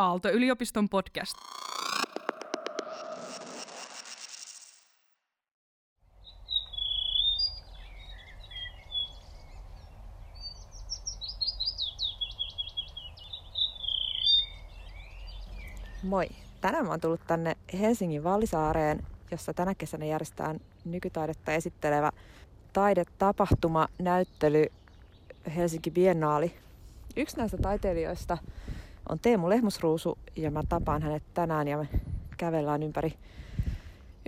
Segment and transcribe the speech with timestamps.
[0.00, 1.34] Aalto-yliopiston podcast.
[16.02, 16.28] Moi!
[16.60, 22.12] Tänään mä oon tullut tänne Helsingin Vallisaareen, jossa tänä kesänä järjestetään nykytaidetta esittelevä
[22.72, 24.66] taidetapahtuma, näyttely
[25.56, 26.54] Helsinki Biennaali.
[27.16, 28.38] Yksi näistä taiteilijoista
[29.10, 31.88] on Teemu Lehmusruusu ja mä tapaan hänet tänään ja me
[32.36, 33.14] kävellään ympäri,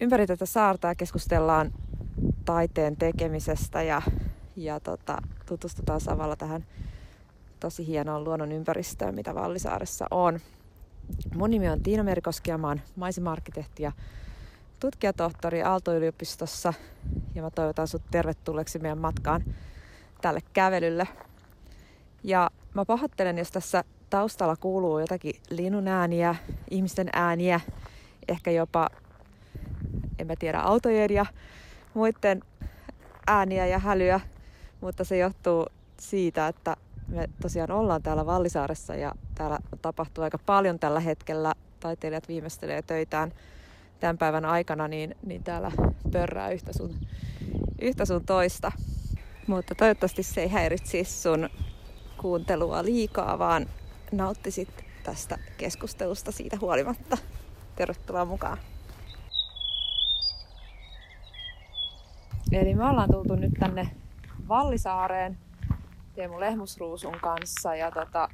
[0.01, 1.73] ympäri tätä saarta ja keskustellaan
[2.45, 4.03] taiteen tekemisestä ja,
[4.57, 6.65] ja tota, tutustutaan samalla tähän
[7.61, 10.41] tosi hienoon luonnon ympäristöön, mitä Vallisaaressa on.
[11.35, 13.93] Mun nimi on Tiina Merikoski ja mä oon maisema-arkkitehti ja
[14.81, 16.75] tutkijatohtori Aalto-yliopistossa
[17.35, 19.45] ja mä toivotan sut tervetulleeksi meidän matkaan
[20.21, 21.09] tälle kävelylle.
[22.25, 26.35] Ja mä pahoittelen, jos tässä taustalla kuuluu jotakin linnun ääniä,
[26.71, 27.61] ihmisten ääniä,
[28.29, 28.89] ehkä jopa,
[30.19, 31.27] en mä tiedä, autojen ja
[31.95, 32.43] muiden
[33.27, 34.21] ääniä ja hälyä,
[34.81, 35.67] mutta se johtuu
[36.01, 36.77] siitä, että
[37.09, 41.55] me tosiaan ollaan täällä Vallisaaressa ja täällä tapahtuu aika paljon tällä hetkellä.
[41.81, 43.33] Taiteilijat viimeistelee töitään
[44.01, 45.73] tämän päivän aikana, niin, niin täällä
[46.13, 46.95] pörrää yhtä sun,
[47.81, 48.73] yhtä sun toista.
[49.47, 51.49] Mutta toivottavasti se ei häiritsisi sun
[52.21, 53.67] kuuntelua liikaa, vaan
[54.13, 57.19] nauttisit tästä keskustelusta siitä huolimatta.
[57.77, 58.59] Tervetuloa mukaan.
[62.53, 63.91] Eli me ollaan tultu nyt tänne
[64.49, 65.39] Vallisaareen
[66.15, 68.29] Teemu Lehmusruusun kanssa ja tota,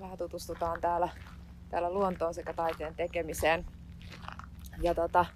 [0.00, 1.08] vähän tutustutaan täällä,
[1.68, 3.66] täällä luontoon sekä taiteen tekemiseen.
[4.82, 5.26] Ja tota,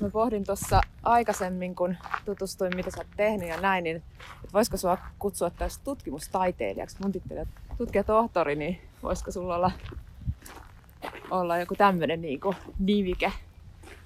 [0.00, 4.76] mä pohdin tuossa aikaisemmin, kun tutustuin, mitä sä oot tehnyt ja näin, niin että voisiko
[4.76, 6.96] sua kutsua tästä tutkimustaiteilijaksi.
[7.02, 7.46] Mun on
[7.78, 9.70] tutkijatohtori, niin voisiko sulla olla,
[11.30, 12.40] olla joku tämmöinen niin
[12.78, 13.32] nimike?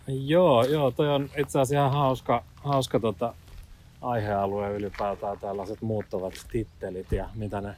[0.06, 3.34] Joo, joo, toi on itse asiassa ihan hauska, hauska tota,
[4.02, 7.74] aihealue ylipäätään tällaiset muuttuvat tittelit ja mitä ne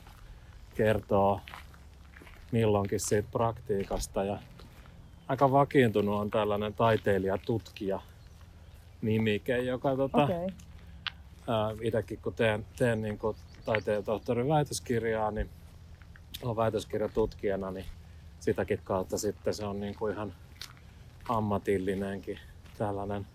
[0.75, 1.41] kertoo
[2.53, 4.25] milloinkin siitä praktiikasta.
[4.25, 4.39] Ja
[5.29, 8.01] aika vakiintunut on tällainen taiteilija-tutkija
[9.03, 10.49] nimike, joka tota, okay.
[11.83, 15.51] itsekin kun teen, teen niin kuin taiteen tohtorin väitöskirjaa, niin
[16.43, 17.87] olen väitöskirjatutkijana, niin
[18.41, 20.35] sitäkin kautta sitten se on niin kuin ihan
[21.29, 22.39] ammatillinenkin
[22.79, 23.27] tällainen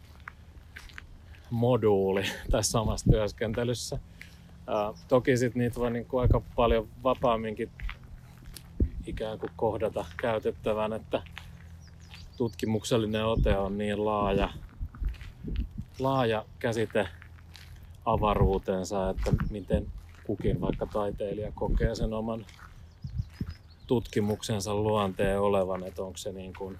[1.50, 4.00] moduuli tässä samassa työskentelyssä.
[4.68, 7.70] Ää, toki sit niitä voi niinku aika paljon vapaamminkin
[9.06, 11.22] ikään kuin kohdata käytettävän, että
[12.38, 14.50] tutkimuksellinen ote on niin laaja,
[16.00, 17.08] laaja käsite
[18.06, 19.88] avaruutensa, että miten
[20.24, 22.46] kukin vaikka taiteilija kokee sen oman
[23.89, 26.77] tutkimuksensa luonteen olevan, että onko se niin kuin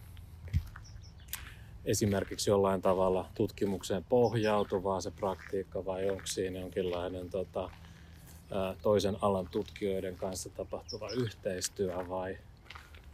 [1.86, 7.70] esimerkiksi jollain tavalla tutkimukseen pohjautuvaa se praktiikka vai onko siinä jonkinlainen tota,
[8.82, 12.38] toisen alan tutkijoiden kanssa tapahtuva yhteistyö vai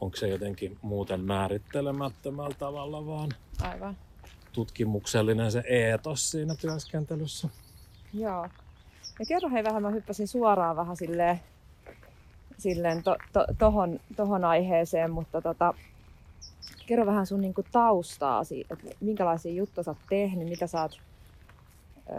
[0.02, 3.30] onko se jotenkin muuten määrittelemättömällä tavalla vaan
[3.62, 3.98] Aivan.
[4.54, 7.50] tutkimuksellinen se eetos siinä työskentelyssä.
[8.14, 8.48] Joo.
[9.20, 11.40] Ja kerro hei vähän, mä hyppäsin suoraan vähän silleen,
[12.58, 15.74] silleen to, to, tohon, tohon aiheeseen, mutta tota,
[16.86, 21.02] kerro vähän sun niinku taustaasi, että minkälaisia juttuja sä oot tehnyt, mitä sä oot,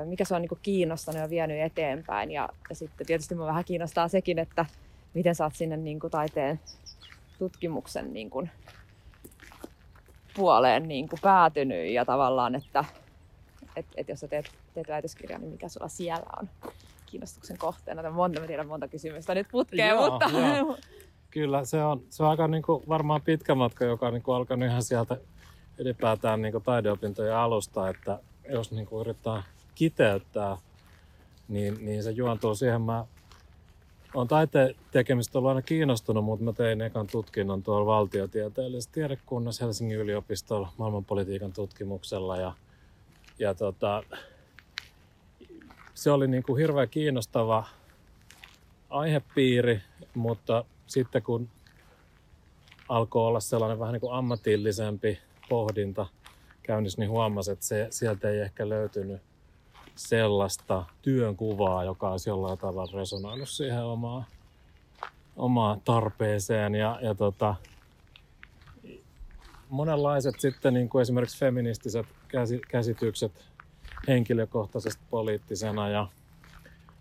[0.05, 2.31] mikä se on niinku kiinnostanut ja vienyt eteenpäin.
[2.31, 4.67] Ja, ja sitten tietysti mä vähän kiinnostaa sekin, että
[5.15, 6.61] miten sä oot sinne niinku taiteen
[7.39, 8.49] tutkimuksen niinku
[10.37, 12.85] puoleen niinku päätynyt ja tavallaan, että
[13.77, 16.49] et, et jos sä teet, teet väitöskirjaa, niin mikä sulla siellä on
[17.07, 18.11] kiinnostuksen kohteena.
[18.11, 20.31] Monta, mä tiedän monta kysymystä nyt putkeen, joo, mutta...
[20.57, 20.77] Joo.
[21.31, 24.35] Kyllä, se on, se on aika niin kuin, varmaan pitkä matka, joka on niin kuin,
[24.35, 25.17] alkanut ihan sieltä
[25.79, 28.19] ylipäätään niin kuin, taideopintojen alusta, että
[28.49, 29.43] jos niin kuin, yrittää
[29.75, 30.57] kiteyttää,
[31.49, 32.83] niin, niin se juontuu siihen.
[32.83, 33.07] Mä
[34.15, 39.99] olen taiteen tekemistä ollut aina kiinnostunut, mutta mä tein ekan tutkinnon tuolla valtiotieteellisessä tiedekunnassa Helsingin
[39.99, 42.53] yliopistolla maailmanpolitiikan tutkimuksella ja,
[43.39, 44.03] ja tota,
[45.97, 47.65] se oli niin kuin hirveän kiinnostava
[48.91, 49.81] aihepiiri,
[50.15, 51.49] mutta sitten kun
[52.89, 56.07] alkoi olla sellainen vähän niin kuin ammatillisempi pohdinta
[56.63, 59.23] käynnissä, niin huomasi, että se, sieltä ei ehkä löytynyt
[59.95, 64.25] sellaista työnkuvaa, joka olisi jollain tavalla resonoinut siihen omaan,
[65.37, 66.75] omaan tarpeeseen.
[66.75, 67.55] Ja, ja tota,
[69.69, 72.07] monenlaiset sitten niin kuin esimerkiksi feministiset
[72.69, 73.56] käsitykset
[74.09, 76.09] henkilökohtaisesti poliittisena ja,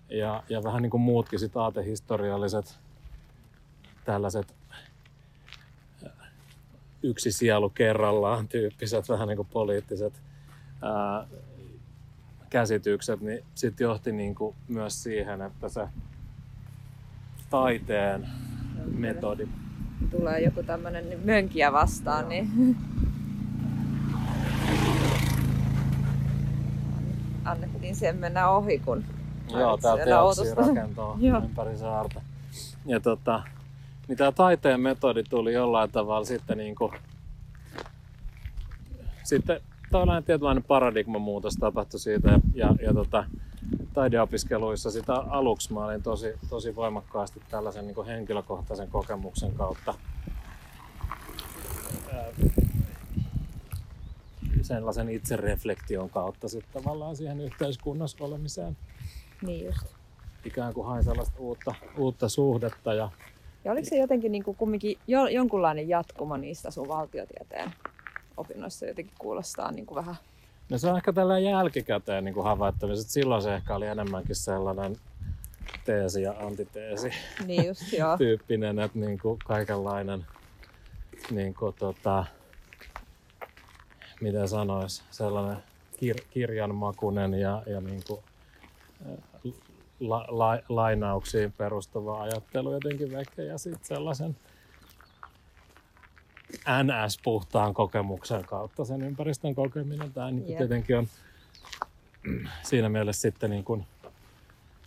[0.10, 2.80] ja, ja vähän niin kuin muutkin sit aatehistorialliset
[4.06, 4.56] tällaiset
[7.04, 10.22] yksi sielu kerrallaan tyyppiset vähän niin kuin poliittiset
[10.82, 11.28] ää,
[12.50, 15.88] käsitykset, niin sitten johti niin kuin myös siihen, että se
[17.50, 18.28] taiteen
[18.86, 19.48] metodi.
[20.12, 22.76] Tulee joku tämmönen niin mönkiä vastaan, niin
[27.46, 29.04] annettiin sen mennä ohi, kun
[29.52, 32.22] Joo, tää teoksi rakentaa ympäri saarta.
[32.86, 33.44] Ja tota,
[34.08, 36.92] niin tämä taiteen metodi tuli jollain tavalla sitten niin kuin,
[39.24, 39.62] sitten
[39.92, 43.26] tällainen tietynlainen paradigmamuutos tapahtui siitä ja, ja, ja tota,
[43.94, 49.94] taideopiskeluissa sitä aluksi mä olin tosi, tosi voimakkaasti tällaisen niin henkilökohtaisen kokemuksen kautta
[54.64, 58.78] sellaisen itsereflektion kautta sitten tavallaan siihen yhteiskunnassa olemiseen.
[59.42, 59.86] Niin just.
[60.46, 62.94] Ikään kuin hain sellaista uutta, uutta suhdetta.
[62.94, 63.10] Ja,
[63.66, 67.74] ja oliko se jotenkin niin kuin kumminkin jo, jonkunlainen jatkuma niistä sun valtiotieteen
[68.38, 70.16] opinnoissa jotenkin kuulostaa niin kuin vähän
[70.70, 73.10] No se on ehkä tällä jälkikäteen niin kuin havaittavissa.
[73.10, 74.98] Silloin se ehkä oli enemmänkin sellainen
[75.86, 77.10] teesi ja antiteesi
[77.46, 78.18] niin just, joo.
[78.18, 80.26] tyyppinen, että niin kuin kaikenlainen
[81.32, 82.26] niin kuin, tota,
[84.22, 85.58] miten sanois, sellainen
[85.96, 88.20] kir- kirjanmakunen ja, ja niin kuin,
[90.00, 94.36] la, la, lainauksiin perustuva ajattelu jotenkin veke ja sitten sellaisen
[96.84, 100.14] NS-puhtaan kokemuksen kautta sen ympäristön kokeminen.
[100.14, 100.58] Tämä niin yep.
[100.58, 101.08] tietenkin on
[102.70, 103.86] siinä mielessä sitten niin kuin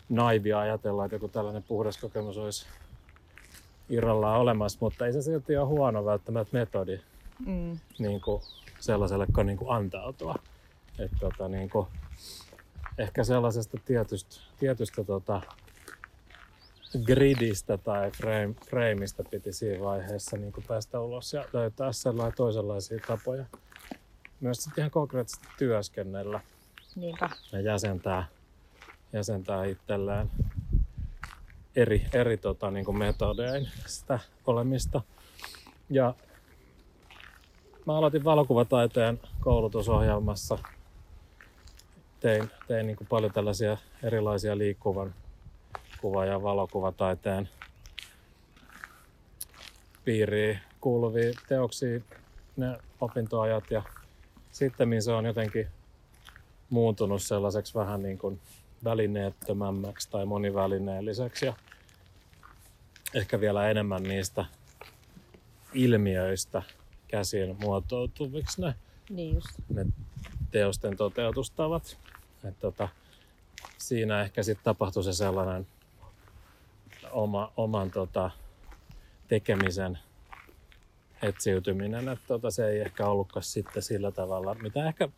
[0.09, 2.67] naivia ajatella, että joku tällainen puhdas kokemus olisi
[3.89, 7.01] irrallaan olemassa, mutta ei se silti ole huono välttämättä metodi
[7.47, 7.79] mm.
[7.99, 8.43] niin kuin
[8.81, 10.35] sellaiselle, kun niin kuin antautua.
[10.99, 11.87] Että tota, niin kuin,
[12.99, 15.43] ehkä sellaisesta tietystä, tietystä tota,
[17.05, 22.99] gridistä tai frame, frameista piti siinä vaiheessa niin kuin päästä ulos ja löytää sellaisia toisenlaisia
[23.07, 23.45] tapoja
[24.41, 26.41] myös sitten ihan konkreettisesti työskennellä
[26.97, 27.31] Niinpä.
[27.53, 28.27] ja jäsentää,
[29.13, 30.31] jäsentää itselleen
[31.77, 35.03] eri, eri tota, niin kuin metodein sitä olemista.
[35.91, 36.15] Ja
[37.89, 40.59] mä aloitin valokuvataiteen koulutusohjelmassa.
[42.21, 45.15] Tein, tein niin kuin paljon tällaisia erilaisia liikkuvan
[46.01, 47.49] kuva- ja valokuvataiteen
[50.05, 52.01] piiriin kuuluvia teoksia,
[52.57, 53.83] ne opintoajat ja
[54.53, 55.67] sitten se on jotenkin
[56.71, 58.41] muuntunut sellaiseksi vähän niin kuin
[58.85, 61.55] välineettömämmäksi tai monivälineelliseksi ja
[63.15, 64.45] ehkä vielä enemmän niistä
[65.75, 66.63] ilmiöistä
[67.09, 68.75] käsin muotoutuviksi ne,
[69.11, 69.49] niin just.
[69.69, 69.87] ne
[70.51, 71.99] teosten toteutustavat.
[72.45, 72.89] Et tota,
[73.79, 75.67] siinä ehkä sitten tapahtui se sellainen
[77.11, 78.31] oma, oman tota,
[79.29, 79.99] tekemisen
[81.23, 85.09] etsiytyminen, että tota, se ei ehkä ollutkaan sitten sillä tavalla, mitä ehkä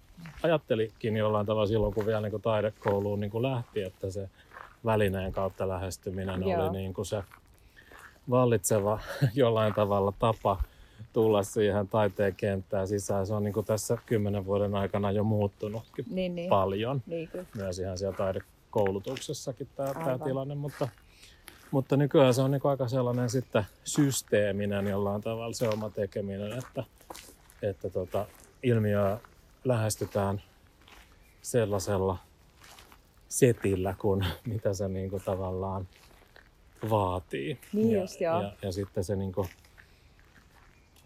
[0.43, 4.31] ajattelikin jollain tavalla silloin, kun vielä niin kuin taidekouluun niin kuin lähti, että se
[4.85, 6.63] välineen kautta lähestyminen Joo.
[6.63, 7.23] oli niin kuin se
[8.31, 9.01] vallitseva
[9.35, 10.63] jollain tavalla tapa
[11.13, 13.27] tulla siihen taiteen kenttään sisään.
[13.27, 16.49] Se on niin kuin tässä kymmenen vuoden aikana jo muuttunut niin, niin.
[16.49, 17.03] paljon.
[17.07, 20.89] Niin, Myös ihan siellä taidekoulutuksessakin tämä, tämä tilanne, mutta
[21.71, 26.85] mutta nykyään se on niin aika sellainen sitten systeeminen jollain tavalla se oma tekeminen, että,
[27.63, 28.27] että tota,
[28.63, 29.19] ilmiöä
[29.65, 30.43] lähestytään
[31.43, 32.17] sellaisella
[33.29, 35.89] setillä, kun mitä se niin kuin tavallaan
[36.91, 37.59] vaatii.
[37.73, 38.43] Niin ja, just, joo.
[38.43, 39.49] Ja, ja sitten se niin kuin,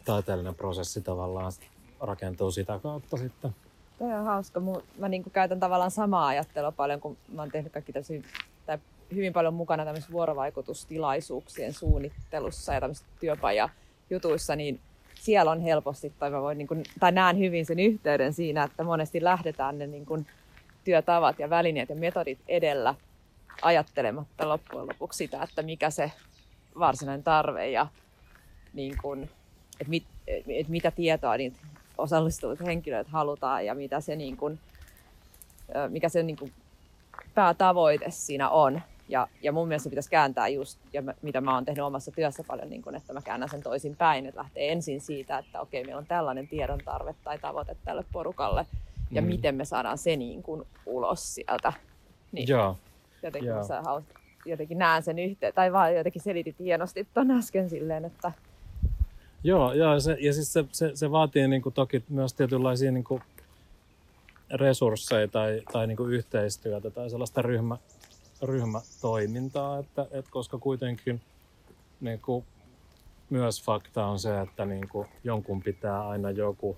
[0.05, 1.53] taiteellinen prosessi tavallaan
[2.01, 3.55] rakentuu sitä kautta sitten.
[3.99, 4.63] Tämä on hauska.
[4.99, 8.23] Mä niin kuin käytän tavallaan samaa ajattelua paljon, kun mä oon tehnyt kaikki tämmöisiä,
[8.67, 8.79] tai
[9.15, 14.81] hyvin paljon mukana tämmöisissä vuorovaikutustilaisuuksien suunnittelussa ja tämmöisissä työpajajutuissa, niin
[15.15, 18.85] siellä on helposti, tai, mä voin, niin kuin, tai näen hyvin sen yhteyden siinä, että
[18.85, 20.27] monesti lähdetään ne niin kuin,
[20.85, 22.95] työtavat ja välineet ja metodit edellä
[23.63, 26.13] ajattelematta loppujen lopuksi sitä, että mikä se
[26.79, 27.87] varsinainen tarve ja
[28.73, 29.31] niin kuin,
[29.81, 31.57] että, mit, että mitä tietoa niitä
[31.99, 34.59] osallistuvat henkilöt halutaan ja mitä se, niin kuin,
[35.89, 36.53] mikä se niin kuin,
[37.35, 38.83] päätavoite siinä on.
[39.09, 42.11] Ja, ja mun mielestä se pitäisi kääntää just, ja mä, mitä mä oon tehnyt omassa
[42.11, 45.61] työssä paljon, niin kun, että mä käännän sen toisin päin, että lähtee ensin siitä, että
[45.61, 48.67] okei, meillä on tällainen tiedon tarve tai tavoite tälle porukalle,
[49.11, 49.29] ja mm.
[49.29, 51.73] miten me saadaan se niin kuin ulos sieltä.
[52.33, 52.79] Niin, Joo.
[53.23, 53.65] Jotenkin, Joo.
[53.65, 54.05] Sä haus,
[54.45, 58.33] jotenkin näen sen yhteen, tai vaan jotenkin selitit hienosti ton äsken silleen, että...
[59.45, 63.05] Joo, joo se, ja siis se, se, se vaatii niin kuin toki myös tietynlaisia niin
[63.05, 63.23] kuin
[64.51, 67.77] resursseja tai, tai niin kuin yhteistyötä tai sellaista ryhmä,
[68.43, 71.21] ryhmätoimintaa, että, että koska kuitenkin
[72.01, 72.45] niin kuin
[73.31, 76.77] myös fakta on se, että niin kuin jonkun pitää aina joku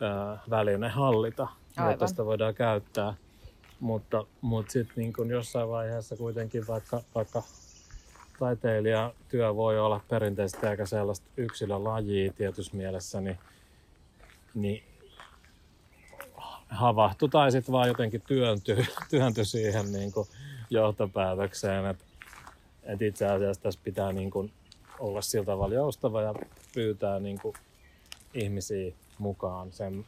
[0.00, 1.92] ää, väline hallita, Aivan.
[1.92, 3.14] jotta sitä voidaan käyttää.
[3.80, 7.42] Mutta, mutta sitten niin jossain vaiheessa kuitenkin vaikka, vaikka
[8.42, 13.38] taiteilijatyö voi olla perinteisesti aika sellaista yksilölajia tietyssä mielessä, niin,
[14.54, 14.82] niin
[16.68, 20.28] havahtui tai sitten vaan jotenkin työntyi, työntyi siihen niin kuin
[20.70, 22.04] johtopäätökseen, että,
[22.82, 24.52] että itse asiassa tässä pitää niin kuin
[24.98, 26.34] olla sillä tavalla joustava ja
[26.74, 27.54] pyytää niin kuin
[28.34, 30.06] ihmisiä mukaan sen,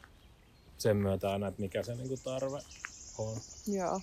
[0.77, 2.57] sen myötä aina, että mikä se niin kuin tarve
[3.17, 3.37] on.
[3.67, 4.01] Joo.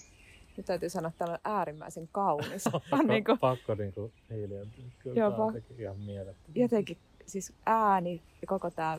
[0.56, 2.64] Nyt täytyy sanoa, että täällä on äärimmäisen kaunis.
[2.72, 4.84] Pakko, niin kuin, pakko niin kuin hiljentyä.
[4.98, 6.54] Kyllä on pak- jotenkin ihan mielettömän.
[6.56, 8.98] jotenkin siis ääni ja koko tämä,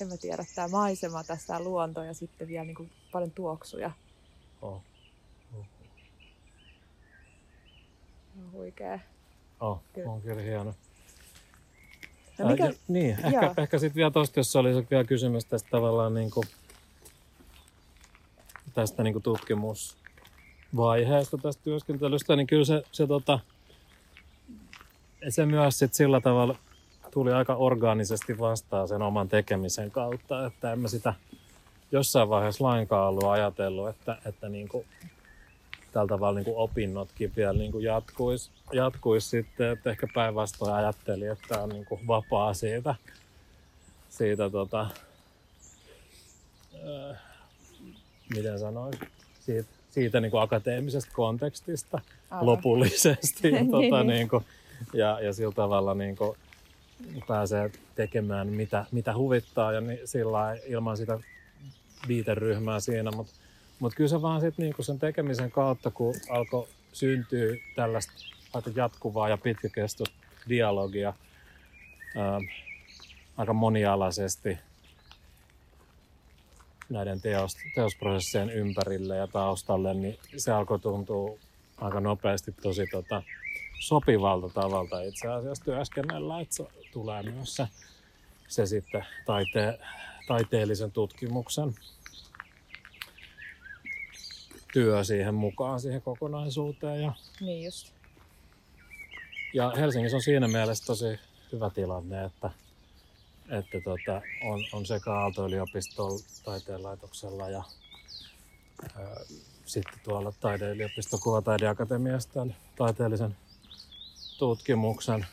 [0.00, 3.90] en mä tiedä, tämä maisema tässä, luonto ja sitten vielä niin kuin paljon tuoksuja.
[4.62, 4.82] Oh.
[8.38, 8.98] On huikea.
[9.60, 10.10] Oh, Kyllä.
[10.10, 10.74] on kyllä hieno.
[12.38, 13.54] No mikä, ja- niin, ehkä, Joo.
[13.56, 16.46] ehkä sitten vielä tuosta, jos oli vielä kysymys tästä tavallaan niin kuin,
[18.74, 19.22] tästä niin kuin
[20.74, 23.40] tutkimusvaiheesta tästä työskentelystä, niin kyllä se, se, tota,
[25.28, 26.56] se myös sit sillä tavalla
[27.10, 31.14] tuli aika orgaanisesti vastaan sen oman tekemisen kautta, että en mä sitä
[31.92, 34.86] jossain vaiheessa lainkaan ollut ajatellut, että, että niin kuin,
[35.92, 41.60] tällä tavalla niin kuin opinnotkin vielä niin jatkuisi, jatkuisi sitten, että ehkä päinvastoin ajattelin, että
[41.60, 42.94] on niin vapaa siitä,
[44.10, 44.86] siitä tota,
[46.74, 47.18] äh,
[48.34, 49.00] miten sanoisi,
[49.40, 52.46] siitä, siitä niin kuin akateemisesta kontekstista Aivan.
[52.46, 53.48] lopullisesti.
[53.50, 54.06] ja, Niin, tota, niin.
[54.06, 54.44] niin kuin,
[54.92, 56.36] ja, ja sillä tavalla niin kuin,
[57.26, 61.18] pääsee tekemään mitä, mitä huvittaa ja niin, sillä ilman sitä
[62.08, 63.32] viiteryhmää siinä, mutta
[63.80, 68.12] mut kyllä se vaan sit niinku sen tekemisen kautta, kun alkoi syntyä tällaista
[68.52, 70.16] aika jatkuvaa ja pitkäkestoista
[70.48, 71.12] dialogia
[72.16, 72.40] ää,
[73.36, 74.58] aika monialaisesti
[76.90, 81.38] näiden teos, teosprosessien ympärille ja taustalle, niin se alkoi tuntua
[81.76, 83.22] aika nopeasti tosi tota,
[83.80, 87.68] sopivalta tavalta itse asiassa työskennellä, että se tulee myös se,
[88.48, 89.78] se sitten taite,
[90.26, 91.74] taiteellisen tutkimuksen
[94.72, 97.02] työ siihen mukaan siihen kokonaisuuteen.
[97.02, 97.92] Ja, Niin just.
[99.52, 101.18] ja Helsingissä on siinä mielessä tosi
[101.52, 102.50] hyvä tilanne, että,
[103.48, 107.62] että tota, on, on sekä Aalto-yliopistolla taiteenlaitoksella ja
[108.96, 109.16] ää,
[109.66, 113.36] sitten tuolla taideyliopiston kuvataideakatemiassa tämän taiteellisen
[114.38, 115.26] tutkimuksen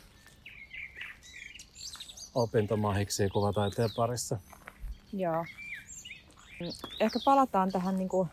[2.34, 4.38] opintomahiksi kuvataiteen parissa.
[5.12, 5.44] Joo.
[7.00, 8.28] Ehkä palataan tähän niin kuin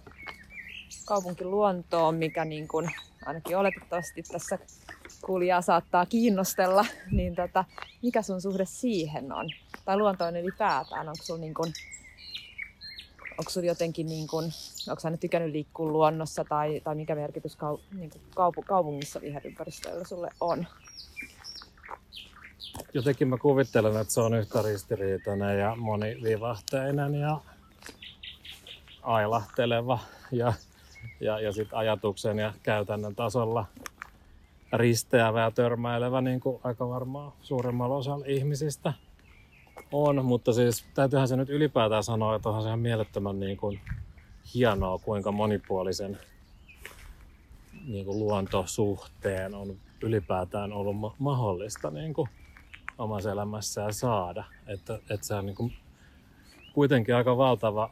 [1.06, 2.92] kaupunkiluontoon, mikä niin kuin,
[3.26, 4.60] ainakin oletettavasti tässä
[5.26, 6.86] kuulijaa saattaa kiinnostella.
[7.12, 7.66] Niin tota,
[8.02, 9.50] mikä sun suhde siihen on?
[9.86, 11.10] Tai luontoon ylipäätään?
[11.10, 11.74] Onko sulla niin kuin,
[13.38, 14.52] onko sulla jotenkin, niin kuin,
[14.90, 20.04] onko sä nyt tykännyt liikkua luonnossa tai, tai mikä merkitys kau, niin kaupu, kaupungissa viherympäristöllä
[20.04, 20.68] sulle on?
[22.94, 27.40] Jotenkin mä kuvittelen, että se on yhtä ristiriitainen ja monivivahteinen ja
[29.02, 30.00] ailahteleva
[30.32, 30.54] ja,
[31.20, 33.66] ja, ja sit ajatuksen ja käytännön tasolla
[34.74, 38.94] risteävä ja törmäilevä, niin kuin aika varmaan suurimmalla osalla ihmisistä
[39.92, 40.26] on.
[40.26, 43.80] Mutta siis täytyyhän se nyt ylipäätään sanoa, että onhan se ihan mielettömän niin kuin
[44.56, 46.18] hienoa, kuinka monipuolisen
[47.88, 52.30] niin kuin luontosuhteen on ylipäätään ollut ma- mahdollista niin kuin
[52.98, 54.44] omassa elämässään saada.
[54.68, 55.74] Että, että se on niin kuin
[56.74, 57.90] kuitenkin aika valtava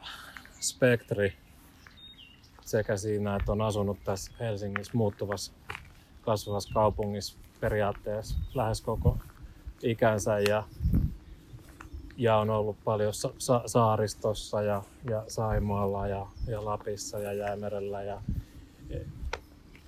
[0.60, 1.32] spektri
[2.60, 5.52] sekä siinä, että on asunut tässä Helsingissä muuttuvassa
[6.22, 9.18] kasvavassa kaupungissa periaatteessa lähes koko
[9.82, 10.64] ikänsä ja,
[12.16, 18.02] ja on ollut paljon sa- sa- saaristossa ja, ja Saimaalla ja, ja Lapissa ja Jäämerellä
[18.02, 18.20] ja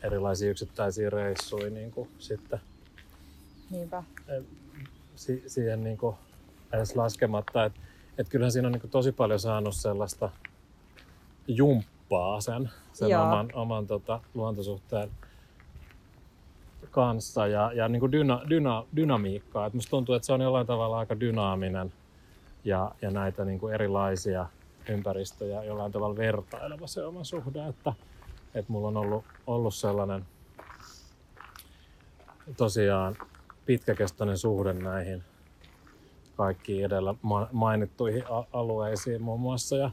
[0.02, 2.60] erilaisia yksittäisiä reissuja niin kuin sitten
[3.70, 4.02] Niinpä.
[5.16, 6.16] si- siihen niin kuin
[6.72, 7.64] edes laskematta.
[7.64, 7.80] Että
[8.18, 10.30] et kyllähän siinä on niin kuin tosi paljon saanut sellaista
[11.48, 13.22] jumppaa sen, sen Joo.
[13.22, 15.10] oman, oman tota, luontosuhteen
[16.90, 19.66] kanssa ja, ja niin kuin dyna, dyna, dynamiikkaa.
[19.66, 21.92] Et musta tuntuu, että se on jollain tavalla aika dynaaminen
[22.64, 24.46] ja, ja näitä niin kuin erilaisia
[24.88, 27.92] ympäristöjä jollain tavalla vertaileva se oma suhde, että,
[28.54, 30.26] että mulla on ollut, ollut sellainen
[32.56, 33.16] tosiaan
[33.66, 35.22] pitkäkestoinen suhde näihin
[36.36, 39.76] kaikkiin edellä ma- mainittuihin alueisiin muun muassa.
[39.76, 39.90] Ja,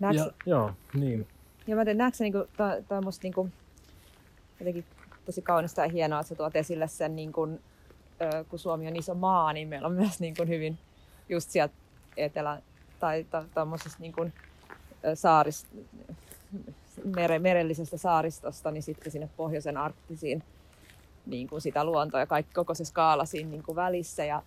[0.00, 1.26] Näetkö, ja, joo, niin.
[1.70, 3.48] Ja mä näetkö sä niinku, tai, tai musta niinku,
[4.60, 4.84] jotenkin
[5.24, 7.60] tosi kaunista ja hienoa, että sä tuot esille sen, niin kun,
[8.48, 10.78] kun Suomi on iso maa, niin meillä on myös niin kun hyvin
[11.28, 11.74] just sieltä
[12.16, 12.62] etelä-
[13.00, 14.32] tai tuommoisesta niin kun,
[15.14, 15.66] saaris,
[17.16, 20.42] mere, merellisestä saaristosta, niin sitten sinne pohjoisen arktisiin
[21.26, 24.24] niin kuin sitä luontoa ja kaikki, koko se skaala siinä niin kuin välissä.
[24.24, 24.42] Ja,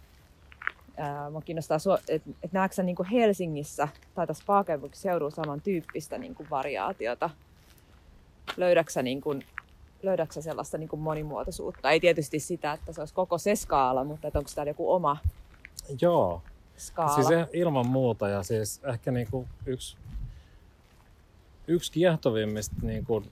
[0.97, 6.35] ää, mua kiinnostaa, että et näetkö sä niin kuin Helsingissä tai tässä pääkaupunkiseudulla samantyyppistä niin
[6.35, 7.29] kuin variaatiota?
[8.57, 9.45] Löydätkö niin kuin,
[10.03, 11.91] löydätkö sellaista niin kuin monimuotoisuutta?
[11.91, 15.17] Ei tietysti sitä, että se olisi koko se skaala, mutta että onko täällä joku oma
[16.01, 16.41] Joo.
[16.77, 17.15] skaala?
[17.15, 19.97] Siis ilman muuta ja siis ehkä niin kuin yksi,
[21.67, 23.31] yksi kiehtovimmista niin kuin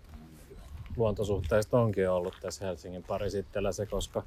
[0.98, 4.24] luontosuhteista onkin ollut tässä Helsingin parisittellä se, koska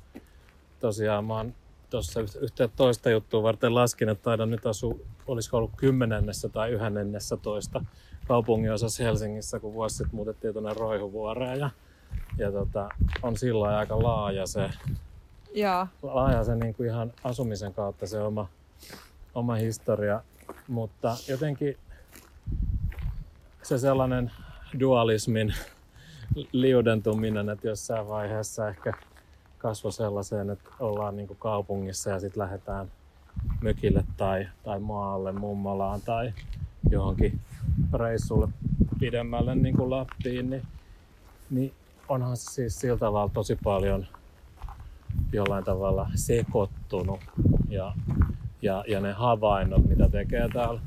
[0.80, 1.54] tosiaan mä oon
[1.94, 4.94] tuossa yhtä toista juttua varten laskin, että taidan nyt asua,
[5.26, 7.84] olisiko ollut kymmenennessä tai yhdennessä toista
[8.28, 11.70] kaupunginosassa Helsingissä, kun vuosi sitten muutettiin tuonne Roihuvuoreen ja,
[12.38, 12.88] ja tota,
[13.22, 14.70] on sillä aika laaja se,
[15.54, 15.88] Jaa.
[16.02, 18.48] laaja se niin kuin ihan asumisen kautta se oma,
[19.34, 20.20] oma historia,
[20.68, 21.76] mutta jotenkin
[23.62, 24.32] se sellainen
[24.80, 25.54] dualismin
[26.52, 28.92] liudentuminen, että jossain vaiheessa ehkä
[29.64, 32.90] kasvoi sellaiseen, että ollaan niin kaupungissa ja sitten lähdetään
[33.60, 36.32] mökille tai, tai maalle, mummalaan tai
[36.90, 37.40] johonkin
[37.92, 38.48] reissulle
[39.00, 40.62] pidemmälle niin kuin Lappiin, niin,
[41.50, 41.72] niin
[42.08, 44.06] onhan se siis sillä tavalla tosi paljon
[45.32, 47.20] jollain tavalla sekoittunut
[47.68, 47.92] ja,
[48.62, 50.80] ja, ja ne havainnot, mitä tekee täällä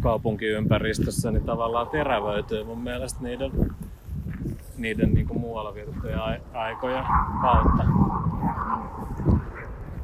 [0.00, 3.52] kaupunkiympäristössä, niin tavallaan terävöityy mun mielestä niiden,
[4.82, 6.18] niiden niin kuin muualla vietettyjä
[6.52, 7.04] aikoja
[7.42, 7.84] kautta.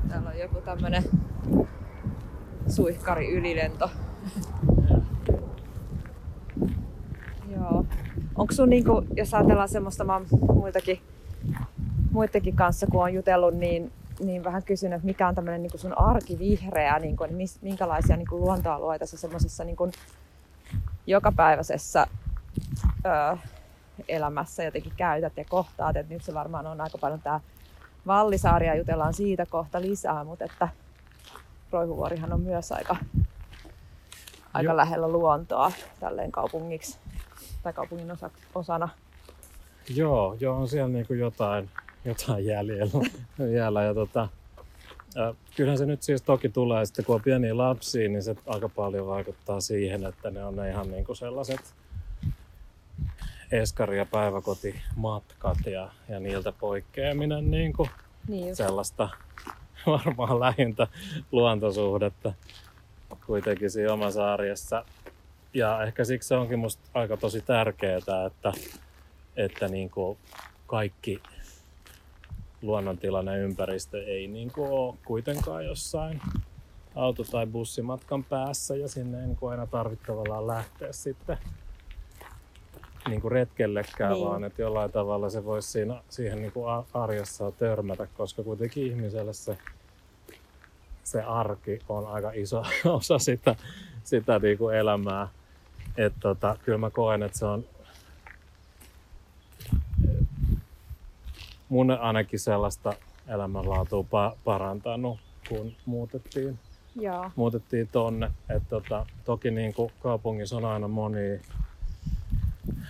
[0.08, 1.02] Täällä on joku tämmönen
[2.68, 3.90] suihkari ylilento.
[7.54, 7.84] Joo.
[8.36, 10.20] Onko sun niinku, jos ajatellaan semmoista, mä
[10.54, 11.00] muitakin,
[12.10, 15.98] muitakin kanssa kun on jutellut, niin niin vähän kysynyt, että mikä on tämmöinen niin sun
[15.98, 17.30] arkivihreä, niin kuin,
[17.62, 19.92] minkälaisia niin kuin luontoalueita sä semmoisessa niin kuin
[21.06, 22.06] jokapäiväisessä
[23.06, 23.36] ö,
[24.08, 25.96] elämässä jotenkin käytät ja kohtaat.
[25.96, 27.40] Et nyt se varmaan on aika paljon tämä
[28.06, 30.68] Vallisaaria, jutellaan siitä kohta lisää, mutta että
[31.72, 32.96] Roihuvuorihan on myös aika,
[34.54, 36.98] aika lähellä luontoa tälleen kaupungiksi
[37.62, 38.88] tai kaupungin osa, osana.
[39.94, 41.70] Joo, joo, on siellä niin kuin jotain,
[42.04, 43.08] jotain jäljellä.
[43.38, 44.28] jäljellä ja tota,
[45.14, 48.68] ja kyllähän se nyt siis toki tulee, sitten kun on pieniä lapsia, niin se aika
[48.68, 51.60] paljon vaikuttaa siihen, että ne on ne ihan niin kuin sellaiset
[53.52, 57.90] eskari- ja päiväkotimatkat ja, ja niiltä poikkeaminen niin kuin
[58.28, 59.08] niin sellaista
[59.86, 60.86] varmaan lähintä
[61.32, 62.32] luontosuhdetta
[63.26, 64.84] kuitenkin siinä omassa arjessa.
[65.54, 68.52] Ja ehkä siksi se onkin musta aika tosi tärkeää, että,
[69.36, 70.18] että niin kuin
[70.66, 71.22] kaikki
[72.62, 76.20] luonnontilanne ympäristö ei niin kuin ole kuitenkaan jossain
[76.94, 81.38] auto- tai bussimatkan päässä ja sinne ei niin kuin aina tarvitse tavallaan lähteä sitten
[83.10, 84.26] niin kuin retkellekään, niin.
[84.26, 89.32] vaan että jollain tavalla se voisi siinä, siihen niin kuin arjessa törmätä, koska kuitenkin ihmiselle
[89.32, 89.58] se,
[91.04, 93.56] se arki on aika iso osa sitä,
[94.04, 95.28] sitä niin kuin elämää.
[95.96, 97.64] Että tota, kyllä mä koen, että se on
[101.68, 102.92] mun ainakin sellaista
[103.28, 105.18] elämänlaatua pa- parantanut,
[105.48, 106.58] kun muutettiin,
[106.96, 107.30] Joo.
[107.36, 108.30] muutettiin tonne.
[108.48, 111.40] Et tota, toki niin kuin kaupungissa on aina moni,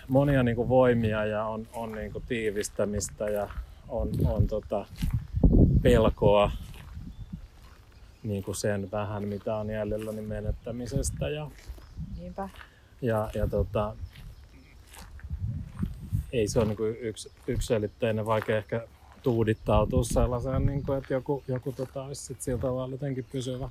[0.09, 3.49] monia niin kuin voimia ja on, on niin kuin tiivistämistä ja
[3.89, 4.87] on, on tota
[5.83, 6.51] pelkoa
[8.23, 11.29] niin kuin sen vähän, mitä on jäljellä, niin menettämisestä.
[11.29, 11.51] Ja,
[12.19, 12.49] Niinpä.
[13.03, 13.97] Ja, ja tota,
[16.33, 18.87] ei se ole niin yksi, yksilitteinen, vaikka ehkä
[19.23, 23.71] tuudittautua sellaiseen, niin kuin, että joku, joku tota, olisi sit sillä tavalla jotenkin pysyvä,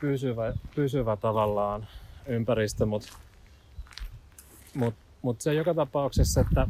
[0.00, 1.86] pysyvä, pysyvä tavallaan
[2.26, 3.08] ympäristö, mutta
[4.80, 6.66] mut, mut se joka tapauksessa, että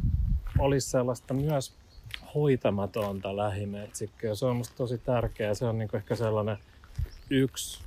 [0.59, 1.73] olisi sellaista myös
[2.35, 4.35] hoitamatonta lähimetsikköä.
[4.35, 5.53] Se on musta tosi tärkeää.
[5.53, 6.57] Se on niin ehkä sellainen
[7.29, 7.83] yksi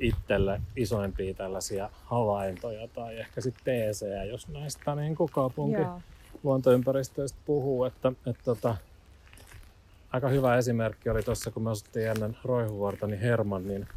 [0.00, 6.00] itselle isoimpia tällaisia havaintoja tai ehkä sitten teesejä, jos näistä niin kuin kaupunki Joo.
[6.42, 7.84] luontoympäristöistä puhuu.
[7.84, 8.76] Että, että tota,
[10.12, 13.88] aika hyvä esimerkki oli tuossa, kun me asuttiin ennen Roihuvuorta, niin Hermannin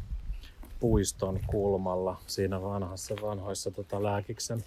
[0.80, 4.64] puiston kulmalla siinä vanhassa, vanhoissa tota, Lääkiksen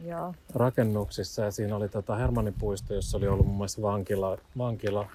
[0.00, 0.34] Joo.
[0.54, 1.42] rakennuksissa.
[1.42, 5.08] Ja siinä oli tota Hermannin puisto, jossa oli ollut muun muassa vankila, vankila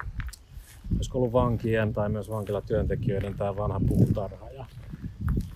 [0.96, 4.50] olisiko ollut vankien tai myös vankilatyöntekijöiden tämä vanha puutarha.
[4.50, 4.66] Ja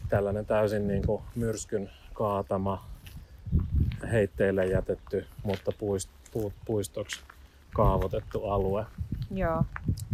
[0.09, 2.85] tällainen täysin niin kuin myrskyn kaatama,
[4.11, 7.19] heitteille jätetty, mutta pu- puistoksi
[7.73, 8.85] kaavoitettu alue.
[9.31, 9.63] Joo.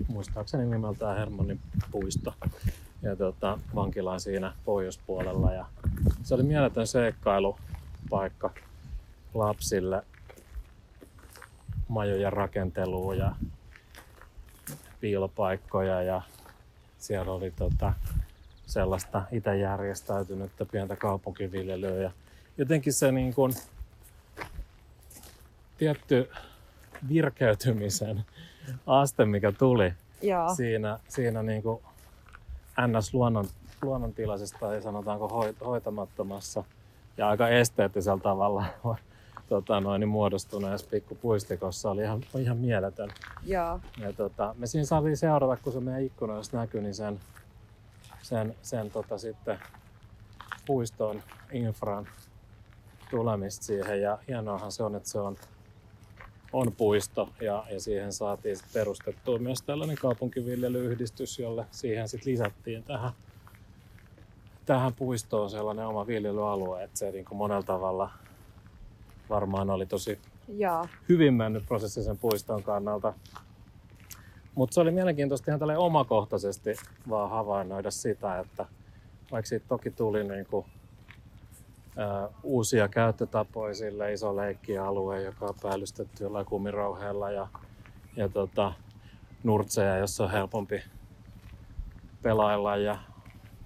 [0.08, 1.60] Muistaakseni nimeltään Hermannin
[1.92, 2.34] puisto.
[3.02, 5.54] Ja tota, vankila on siinä pohjoispuolella.
[5.54, 5.66] Ja
[6.24, 8.54] se oli mieletön seikkailupaikka
[9.34, 10.04] lapsille
[11.88, 13.36] majojen rakenteluun ja
[15.00, 16.22] piilopaikkoja ja
[16.98, 17.94] siellä oli tota,
[18.66, 22.12] sellaista itse järjestäytynyttä pientä kaupunkiviljelyä ja
[22.58, 23.54] jotenkin se niin kuin,
[25.78, 26.30] tietty
[27.10, 28.26] virkeytymisen
[28.86, 30.56] aste, mikä tuli Joo.
[30.56, 31.82] siinä, siinä niin kuin
[32.88, 33.14] ns.
[33.14, 33.46] Luonnon,
[33.82, 36.64] luonnontilaisesta tai sanotaanko hoit, hoitamattomassa
[37.18, 38.66] ja aika esteettisellä tavalla
[39.50, 43.10] tota, noin, niin muodostuneessa pikkupuistikossa oli ihan, ihan mieletön.
[43.44, 43.80] Joo.
[43.98, 47.20] Ja tota, me siinä saatiin seurata, kun se meidän ikkunoissa näkyi, niin sen,
[48.22, 49.60] sen, sen tota, sitten
[50.66, 52.08] puiston infran
[53.10, 54.02] tulemista siihen.
[54.02, 55.36] Ja hienoahan se on, että se on,
[56.54, 62.84] on puisto ja, ja siihen saatiin sit perustettua myös tällainen kaupunkiviljelyyhdistys, jolle siihen sitten lisättiin
[62.84, 63.12] tähän,
[64.66, 68.12] tähän puistoon sellainen oma viljelyalue, että se niin monella tavalla
[69.30, 70.20] varmaan oli tosi
[70.58, 70.88] Joo.
[71.10, 73.14] hyvin mennyt prosessi sen puiston kannalta.
[74.56, 76.76] Mutta se oli mielenkiintoista ihan omakohtaisesti
[77.10, 78.66] vaan havainnoida sitä, että
[79.32, 80.66] vaikka siitä toki tuli niinku,
[81.98, 87.48] ää, uusia käyttötapoja sille iso leikkialue, joka on päällystetty jollain kumirauheella ja,
[88.16, 88.74] ja tota,
[89.44, 90.84] nurtseja, jossa on helpompi
[92.22, 92.98] pelailla ja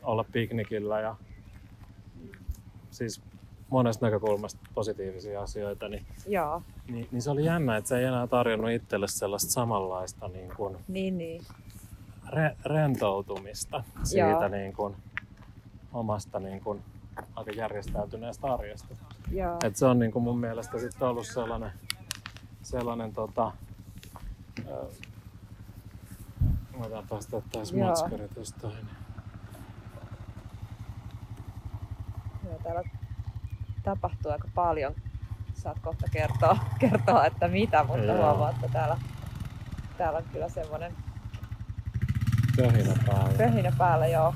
[0.03, 1.15] olla piknikillä ja
[2.91, 3.21] siis
[3.73, 6.61] monesta näkökulmasta positiivisia asioita, niin Joo.
[6.87, 10.77] niin, niin se oli jännä, että se ei enää tarjonnut itselle sellaista samanlaista niin kuin
[10.87, 11.41] Niin, niin.
[12.29, 14.47] re, rentoutumista siitä Joo.
[14.47, 14.95] niin kuin,
[15.93, 16.81] omasta niin kuin,
[17.35, 18.95] aika järjestäytyneestä arjesta.
[19.31, 19.57] Joo.
[19.63, 21.71] Et se on niin kuin mun mielestä sitten ollut sellainen,
[22.61, 23.51] sellainen tota,
[24.67, 24.85] ö,
[26.79, 28.67] Voidaan päästä taas matskari tuosta.
[28.67, 28.87] Niin.
[32.45, 32.83] Joo, täällä
[33.83, 34.95] tapahtuu aika paljon.
[35.53, 38.17] Saat kohta kertoa, kertoa että mitä, mutta Joo.
[38.17, 38.97] huomaa, että täällä,
[39.97, 40.93] täällä on kyllä semmoinen
[42.57, 43.37] Pöhinä päällä.
[43.37, 44.33] pöhinä päällä joo.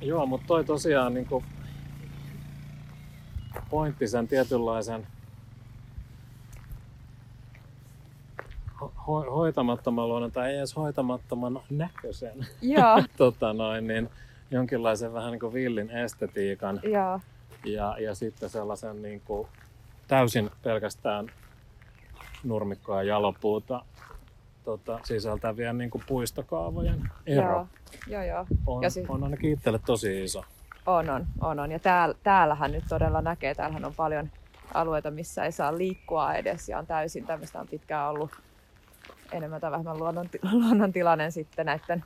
[0.00, 1.28] Joo, mutta toi tosiaan niin
[3.70, 5.06] pointti sen tietynlaisen
[9.06, 14.10] ho- hoitamattoman luonnon tai ei edes hoitamattoman näköisen Joo, tota noin, niin
[14.50, 17.20] jonkinlaisen vähän niin kuin villin estetiikan joo,
[17.64, 19.48] ja, ja sitten sellaisen niin kuin
[20.08, 21.26] täysin pelkästään
[22.44, 23.84] nurmikkoa ja jalopuuta
[24.64, 27.66] tota, sisältävien niin kuin puistokaavojen ero joo,
[28.06, 28.46] joo, joo.
[28.66, 30.44] on, Ja si- on ainakin itselle tosi iso.
[30.86, 31.72] On, on, on, on.
[31.72, 34.30] Ja tääl, täällähän nyt todella näkee, täällähän on paljon
[34.74, 38.30] alueita, missä ei saa liikkua edes ja on täysin tämmöistä on pitkään ollut
[39.36, 42.04] enemmän tai vähemmän luonnon, luonnontilainen sitten näiden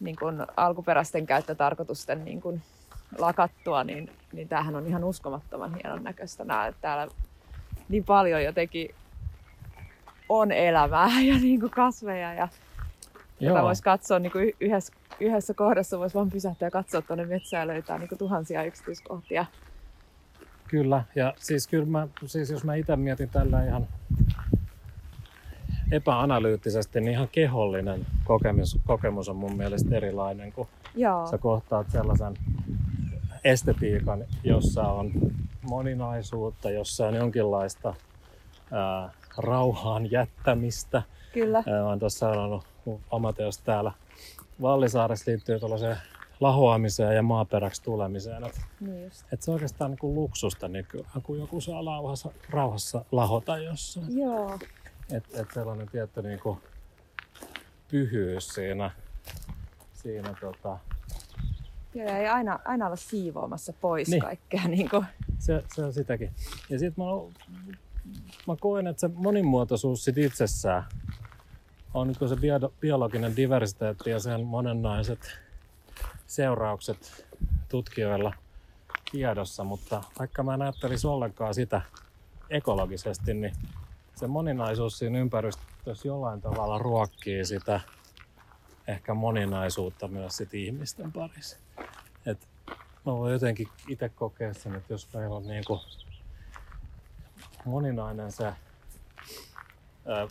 [0.00, 2.62] niin kuin alkuperäisten käyttötarkoitusten niin kuin
[3.18, 6.44] lakattua, niin, niin tämähän on ihan uskomattoman hienon näköistä.
[6.44, 7.08] Nää, täällä
[7.88, 8.94] niin paljon jotenkin
[10.28, 12.48] on elämää ja niin kuin kasveja ja
[13.40, 17.60] jota voisi katsoa niin kuin yhdessä, yhdessä kohdassa, voisi vaan pysähtyä ja katsoa tuonne metsään
[17.60, 19.46] ja löytää niin kuin tuhansia yksityiskohtia.
[20.68, 23.86] Kyllä, ja siis kyllä mä, siis jos mä itse mietin tällä ihan
[25.92, 32.34] epäanalyyttisesti, niin ihan kehollinen kokemus, kokemus on mun mielestä erilainen, kun Joo, sä kohtaat sellaisen
[33.44, 35.10] estetiikan, jossa on
[35.62, 37.94] moninaisuutta, jossa on jonkinlaista
[38.72, 41.02] ää, rauhaan jättämistä.
[41.32, 41.58] kyllä.
[41.66, 43.92] Ää, Mä oon tuossa sanonut mun oma teos täällä
[44.62, 45.96] Vallisaaressa liittyy tuollaiseen
[46.40, 48.44] lahoamiseen ja maaperäksi tulemiseen.
[48.44, 49.24] Et, Niin just.
[49.32, 54.18] et se on oikeastaan niin kuin luksusta nykyään, kun joku saa rauhassa, rauhassa lahota jossain.
[54.18, 54.58] Joo,
[55.16, 56.58] Et, et sellainen tietty niin kuin
[57.90, 58.90] pyhyys siinä,
[59.92, 60.78] siinä tota,
[61.94, 64.22] Joo, ja ei aina, aina olla siivoamassa pois Niin.
[64.22, 64.68] kaikkea.
[64.68, 65.06] Niin kuin,
[65.38, 66.32] se, se on sitäkin.
[66.70, 67.10] Ja sitten mä,
[68.46, 70.84] mä koen, että se monimuotoisuus sit itsessään
[71.94, 75.38] on niin se bio, biologinen diversiteetti ja sen monennaiset
[76.26, 77.26] seuraukset
[77.68, 78.32] tutkijoilla
[79.10, 81.82] tiedossa, mutta vaikka mä en ajattelisi ollenkaan sitä
[82.50, 83.52] ekologisesti, niin
[84.22, 87.80] se moninaisuus siinä ympäristössä jollain tavalla ruokkii sitä
[88.86, 91.56] ehkä moninaisuutta myös sit ihmisten parissa.
[92.26, 92.48] Et
[93.06, 95.80] mä voin jotenkin itse kokea sen, että jos meillä on niin kuin
[97.64, 98.56] moninainen se ää,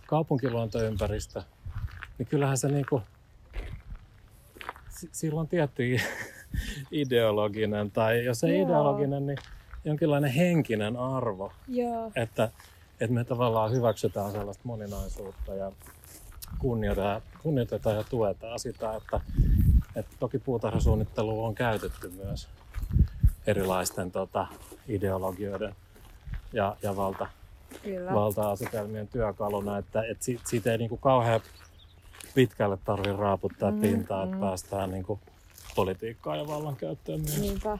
[0.08, 1.43] kaupunkiluontoympäristö,
[2.17, 3.04] niin kyllähän se niin kuin,
[5.12, 6.01] sillä on tiettyjä
[6.91, 8.67] ideologinen, tai jos ei Joo.
[8.67, 9.38] ideologinen, niin
[9.86, 12.12] jonkinlainen henkinen arvo, Joo.
[12.15, 12.49] että,
[13.01, 15.71] että me tavallaan hyväksytään sellaista moninaisuutta ja
[16.59, 19.21] kunnioitetaan, kunnioitetaan ja tuetaan sitä, että,
[19.95, 22.47] että toki puutarhasuunnittelu on käytetty myös
[23.47, 24.47] erilaisten tota,
[24.87, 25.75] ideologioiden
[26.53, 27.27] ja, ja valta,
[27.83, 28.13] Kyllä.
[28.13, 31.41] valta-asetelmien työkaluna, että, että siitä, siitä ei niin kuin kauhean
[32.35, 34.41] pitkälle tarvitse raaputtaa Mm, pintaa, että mm.
[34.41, 35.19] päästään niin kuin
[35.75, 37.39] politiikkaan ja vallankäyttöön myös.
[37.39, 37.77] Niinpä.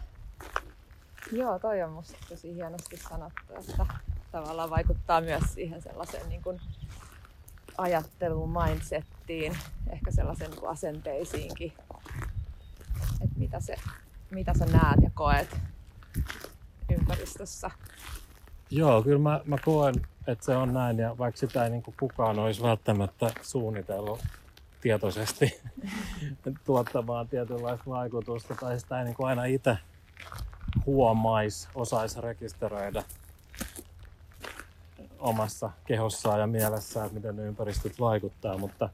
[1.31, 3.86] Joo, toi on musta tosi hienosti sanottu, että
[4.32, 6.62] tavallaan vaikuttaa myös siihen sellaiseen niin kuin
[7.78, 9.58] ajatteluun, mindsettiin,
[9.89, 11.74] ehkä sellaisen niin asenteisiinkin,
[13.22, 13.76] että mitä, se,
[14.32, 15.58] mitä sä näet ja koet
[16.91, 17.72] ympäristössä.
[18.70, 19.96] Joo, kyllä mä, mä koen,
[20.28, 24.20] että se on näin, ja vaikka sitä ei niin kuin kukaan olisi välttämättä suunnitellut
[24.82, 25.62] tietoisesti
[26.65, 29.78] tuottamaan tietynlaista vaikutusta, tai sitä ei niin kuin aina itse
[30.86, 33.04] huomaisi, osaisi rekisteröidä
[35.21, 38.89] omassa kehossaan ja mielessään, että miten ne ympäristöt vaikuttaa, mutta,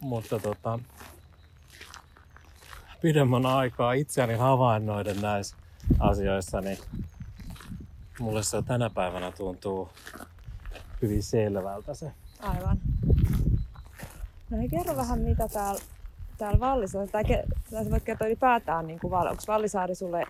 [0.00, 0.78] mutta tota,
[3.02, 5.56] pidemmän aikaa itseäni havainnoiden näissä
[5.98, 6.78] asioissa, niin
[8.18, 9.88] mulle se tänä päivänä tuntuu
[11.02, 12.12] hyvin selvältä se.
[12.40, 12.78] Aivan.
[14.50, 15.80] No hei, kerro vähän, mitä täällä,
[16.38, 17.24] täällä Vallisaari, tai,
[17.70, 20.24] tai sä voit kertoa ylipäätään, niin kuin, onko Vallisaari sulle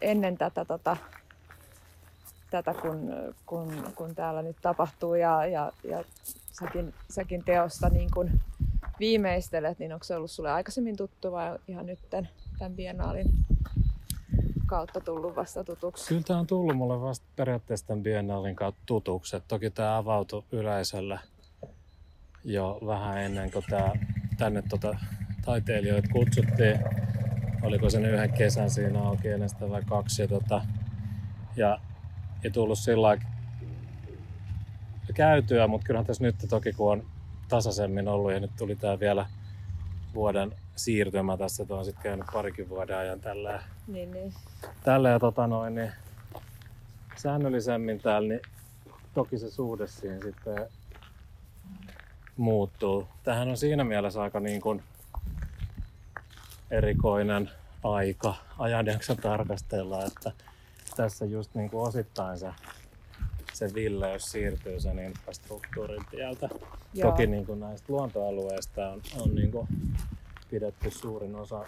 [0.00, 0.96] ennen tätä, tota,
[2.50, 3.12] tätä kun,
[3.46, 6.04] kun, kun, täällä nyt tapahtuu ja, ja, ja
[6.52, 8.40] säkin, säkin teosta niin kun
[9.00, 13.26] viimeistelet, niin onko se ollut sulle aikaisemmin tuttu vai ihan nytten tämän biennaalin
[14.70, 16.08] kautta tullut vasta tutuksi?
[16.08, 19.36] Kyllä tämä on tullut mulle vasta periaatteessa tämän Biennaalin kautta tutuksi.
[19.36, 21.18] Et toki tämä avautui yleisölle
[22.44, 23.92] jo vähän ennen kuin tää,
[24.38, 24.96] tänne tota,
[25.44, 26.80] taiteilijoita kutsuttiin.
[27.62, 30.22] Oliko se nyt yhden kesän siinä auki ennen vai kaksi.
[30.22, 30.64] Ja, tota,
[31.56, 31.80] ja,
[32.44, 33.18] ja tullut sillä
[35.14, 37.04] käytyä, mutta kyllähän tässä nyt toki kun on
[37.48, 39.26] tasaisemmin ollut ja nyt tuli tämä vielä
[40.14, 44.34] vuoden siirtymä tässä, että on sitten käynyt parikin vuoden ajan tällä Niin, niin.
[44.84, 45.92] tällä ja tota noin, niin
[47.16, 48.40] säännöllisemmin täällä, niin
[49.14, 50.66] toki se suhde siihen sitten
[52.36, 53.08] muuttuu.
[53.22, 54.82] Tähän on siinä mielessä aika niin kuin
[56.70, 57.50] erikoinen
[57.84, 60.32] aika ajanjakso tarkastella, että
[61.02, 62.52] tässä just niin kuin osittain se,
[63.52, 66.48] se villeys siirtyy sen infrastruktuurin tieltä.
[66.94, 67.10] Joo.
[67.10, 69.68] Toki niin kuin näistä luontoalueista on, on niin kuin
[70.50, 71.64] pidetty suurin osa,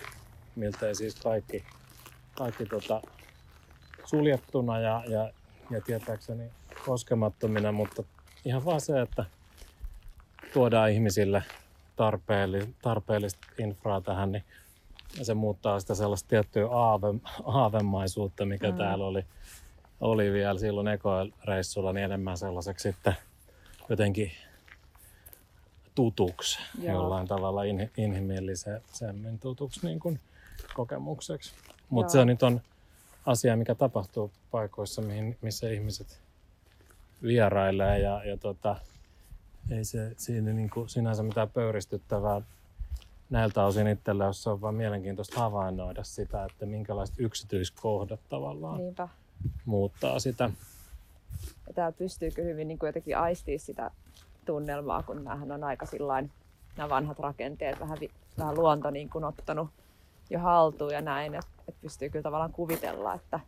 [0.56, 1.64] miltei siis kaikki,
[2.34, 3.02] kaikki tota,
[4.04, 5.32] suljettuna ja, ja,
[5.70, 6.44] ja tietääkseni
[6.86, 8.02] koskemattomina, mutta
[8.44, 9.24] ihan vaan se, että
[10.52, 11.42] tuodaan ihmisille
[12.82, 14.44] tarpeellista, infraa tähän, niin
[15.22, 17.07] se muuttaa sitä sellaista tiettyä aave,
[17.44, 18.77] aavemaisuutta, mikä Mm.
[18.77, 19.25] täällä oli,
[20.01, 23.16] oli vielä silloin ekoreissulla, niin enemmän sellaiseksi sitten
[23.88, 24.33] jotenkin
[25.94, 26.94] tutuksi, Joo.
[26.94, 30.20] jollain tavalla in, inhimillisemmin tutuksi niin kuin
[30.75, 31.53] kokemukseksi.
[31.90, 32.61] Mutta se nyt on
[33.27, 36.20] asia, mikä tapahtuu paikoissa, mihin, missä ihmiset
[37.22, 38.77] vierailee ja, ja tota,
[39.70, 42.40] ei se siinä niin kuin sinänsä mitään pöyristyttävää
[43.32, 48.84] näiltä osin itselle, jos on vaan mielenkiintoista havainnoida sitä, että minkälaiset yksityiskohdat tavallaan niin.
[48.84, 49.08] Niinpä.
[49.64, 50.50] muuttaa sitä.
[51.66, 53.90] Ja täällä pystyykö hyvin niin kuin jotenkin aistii sitä
[54.44, 56.30] tunnelmaa, kun näähän on aika sillain,
[56.76, 57.98] nämä vanhat rakenteet, vähän,
[58.38, 59.68] vähän luonto niin kuin ottanut
[60.30, 63.40] jo haltuun ja näin, että et pystyy kyllä tavallaan kuvitella, että,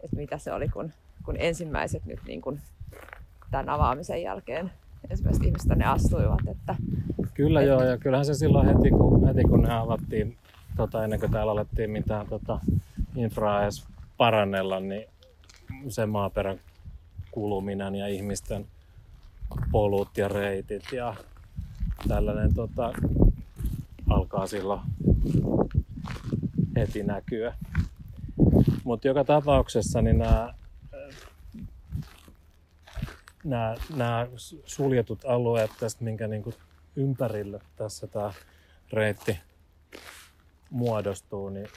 [0.00, 0.92] että mitä se oli, kun,
[1.24, 2.60] kun ensimmäiset nyt niin kuin
[3.50, 4.70] tämän avaamisen jälkeen
[5.10, 6.74] ensimmäiset ihmiset tänne astuivat, että
[7.42, 10.36] Kyllä Et- joo, ja kyllähän se silloin heti kun, heti kun ne avattiin,
[10.76, 12.60] tota, ennen kuin täällä alettiin mitään tota,
[13.16, 13.84] infraa edes
[14.16, 15.04] parannella, niin
[15.88, 16.60] se maaperän
[17.30, 18.66] kuluminen ja ihmisten
[19.72, 21.14] polut ja reitit ja
[22.08, 22.92] tällainen tota,
[24.10, 24.80] alkaa silloin
[26.76, 27.54] heti näkyä.
[28.84, 30.54] Mutta joka tapauksessa niin nämä
[33.44, 34.26] nämä, nämä
[34.64, 36.54] suljetut alueet tästä, minkä niin kuin
[36.96, 38.32] ympärille tässä tämä
[38.92, 39.38] reitti
[40.70, 41.68] muodostuu, niin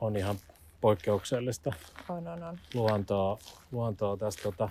[0.00, 0.36] on ihan
[0.80, 1.72] poikkeuksellista
[2.08, 2.58] on, on, on.
[2.74, 3.38] luontoa,
[3.72, 4.68] luontoa tässä tota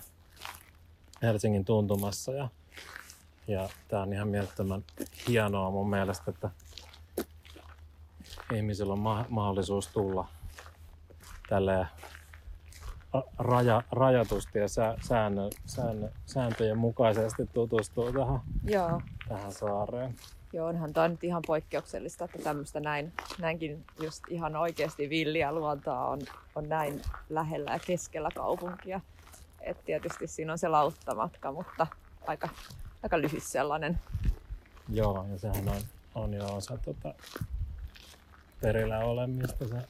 [1.21, 2.31] Helsingin tuntumassa.
[2.31, 2.49] Ja,
[3.47, 4.83] ja tämä on ihan mielettömän
[5.27, 6.49] hienoa mun mielestä, että
[8.53, 10.27] ihmisillä on ma- mahdollisuus tulla
[11.49, 11.87] tälle
[13.37, 20.15] raja, rajatusti ja sä, säännö, säännö, sääntöjen mukaisesti tutustua tähän, Joo, tähän saareen.
[20.53, 26.07] Joo, onhan tämä nyt ihan poikkeuksellista, että tämmöistä näin, näinkin just ihan oikeasti villiä luontoa
[26.07, 26.19] on,
[26.55, 29.01] on näin lähellä ja keskellä kaupunkia.
[29.61, 31.87] Et tietysti siinä on se lauttamatka, mutta
[32.27, 32.49] aika,
[33.03, 33.99] aika lyhyt sellainen.
[34.89, 35.81] Joo, ja sehän on,
[36.15, 37.13] on jo osa tota,
[38.61, 39.87] perillä olemista se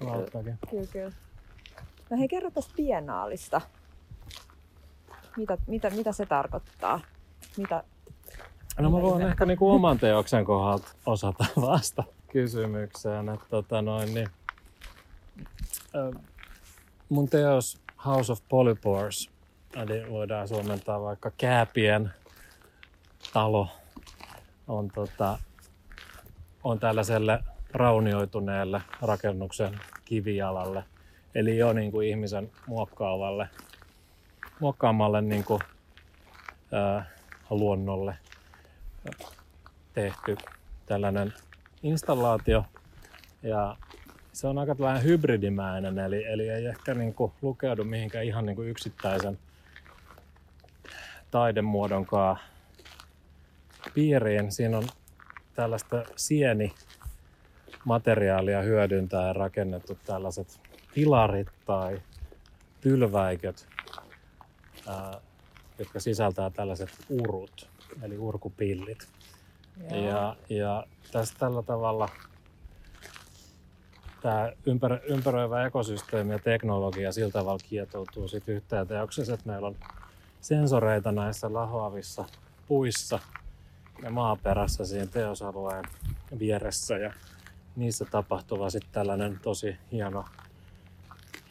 [0.00, 0.58] lauttakin.
[0.70, 1.12] Kyllä, kyllä.
[2.10, 3.60] No hei, kerro tästä biennaalista.
[5.36, 7.00] Mitä, mitä, mitä se tarkoittaa?
[7.56, 7.84] Mitä,
[8.78, 13.28] No mä voin ehkä niinku oman teoksen kohdalta osata vasta kysymykseen.
[13.28, 14.28] Että tota noin, niin,
[17.08, 19.30] mun teos House of Polypores,
[19.74, 22.10] eli voidaan suomentaa vaikka Kääpien
[23.32, 23.68] talo,
[24.68, 25.38] on, tota,
[26.64, 30.84] on tällaiselle raunioituneelle rakennuksen kivijalalle.
[31.34, 33.48] Eli jo niin kuin ihmisen muokkaavalle,
[34.60, 35.60] muokkaamalle niin kuin,
[36.72, 37.10] ää,
[37.50, 38.14] luonnolle
[39.92, 40.36] tehty
[40.86, 41.34] tällainen
[41.82, 42.64] installaatio.
[43.42, 43.76] Ja
[44.32, 48.56] se on aika tällainen hybridimäinen, eli, eli ei ehkä niin kuin lukeudu mihinkään ihan niin
[48.56, 49.38] kuin yksittäisen
[51.30, 52.38] taidemuodonkaan
[53.94, 54.52] piiriin.
[54.52, 54.88] Siinä on
[55.54, 56.74] tällaista sieni
[57.84, 60.60] materiaalia hyödyntäen rakennettu tällaiset
[60.94, 62.02] pilarit tai
[62.80, 63.68] pylväiköt,
[64.86, 65.20] ää,
[65.78, 67.70] jotka sisältää tällaiset urut,
[68.02, 69.08] eli urkupillit.
[69.90, 72.08] Ja, ja tässä tällä tavalla
[74.22, 79.76] tämä ympär, ympäröivä ekosysteemi ja teknologia sillä tavalla kietoutuu sit yhteen teoksessa, että meillä on
[80.40, 82.24] sensoreita näissä lahoavissa
[82.68, 83.18] puissa
[84.02, 85.84] ja maaperässä siinä teosalueen
[86.38, 87.12] vieressä ja
[87.76, 90.24] niissä tapahtuva sitten tällainen tosi hieno,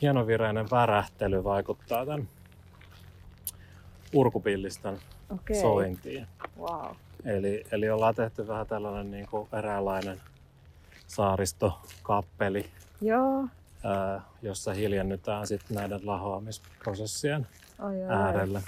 [0.02, 2.30] hienovireinen värähtely vaikuttaa tämän
[4.14, 5.62] urkupillisten Okei.
[5.62, 6.28] sointiin.
[6.60, 6.96] Wow.
[7.26, 10.22] Eli, eli ollaan tehty vähän tällainen niin kuin eräänlainen
[11.08, 12.70] saaristokappeli,
[13.02, 13.48] Joo.
[13.84, 17.48] ää, jossa hiljennytään sitten näiden lahoamisprosessien
[17.80, 18.62] Ai, äärelle.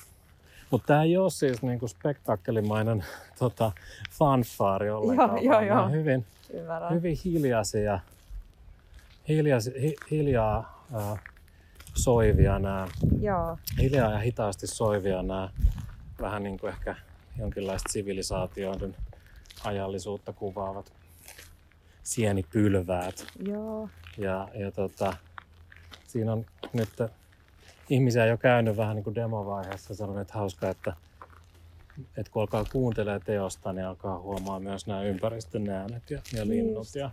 [0.71, 3.05] Mutta tämä ei ole siis niinku spektaakkelimainen
[3.39, 3.71] tota,
[4.11, 5.89] fanfaari ollenkaan, Joo, joo, joo.
[5.89, 6.93] hyvin, Ymmärrän.
[6.93, 7.99] hyvin hiljaisia,
[9.27, 11.17] hiljas, hi, hiljaa ää,
[11.93, 12.87] soivia nämä,
[13.21, 13.57] Joo.
[13.79, 15.49] hiljaa ja hitaasti soivia nämä
[16.21, 16.95] vähän niin kuin ehkä
[17.39, 18.95] jonkinlaista sivilisaatioiden
[19.63, 20.93] ajallisuutta kuvaavat
[22.03, 23.27] sienipylväät.
[23.45, 23.89] Joo.
[24.17, 25.13] Ja, ja tota,
[26.07, 26.89] siinä on nyt
[27.89, 30.93] ihmisiä jo käynyt vähän niin kuin demovaiheessa sanonut, että hauska, että,
[32.17, 36.75] että kun alkaa kuuntelee teosta, niin alkaa huomaa myös nämä ympäristön äänet ja, ja linnut
[36.75, 36.95] Just.
[36.95, 37.11] ja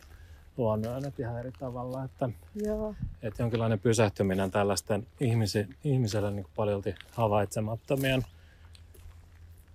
[0.57, 2.05] luonnon äänet ihan eri tavalla.
[2.05, 2.94] Että, Joo.
[3.23, 8.25] että jonkinlainen pysähtyminen tällaisten ihmisi, ihmiselle niin paljolti havaitsemattomien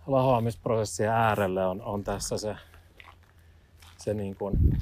[0.08, 2.56] lahoamisprosessien äärelle on, on tässä se,
[3.98, 4.80] se niin kuin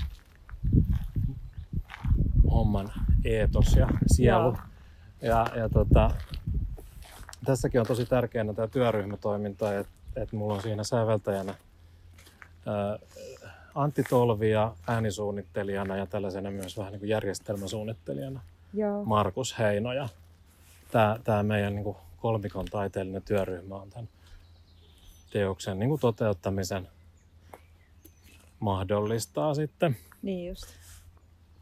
[2.52, 2.92] homman
[3.26, 4.44] eetos ja sielu.
[4.44, 4.58] Joo.
[5.22, 6.12] Ja, ja tota,
[7.46, 11.56] tässäkin on tosi tärkeänä tämä työryhmätoiminta, että et mulla on siinä säveltäjänä
[12.66, 12.98] ää,
[13.76, 18.42] Antti Tolvi ja äänisuunnittelijana ja tällaisena myös vähän niin kuin järjestelmäsuunnittelijana
[18.74, 19.06] Joo.
[19.06, 19.94] Markus Heino.
[19.94, 20.10] Ja
[20.92, 24.10] tämä, tämä meidän niin kuin kolmikon taiteellinen työryhmä on tämän
[25.32, 26.88] teoksen niin kuin toteuttamisen
[28.60, 29.98] mahdollistaa sitten.
[30.22, 30.66] Niin just.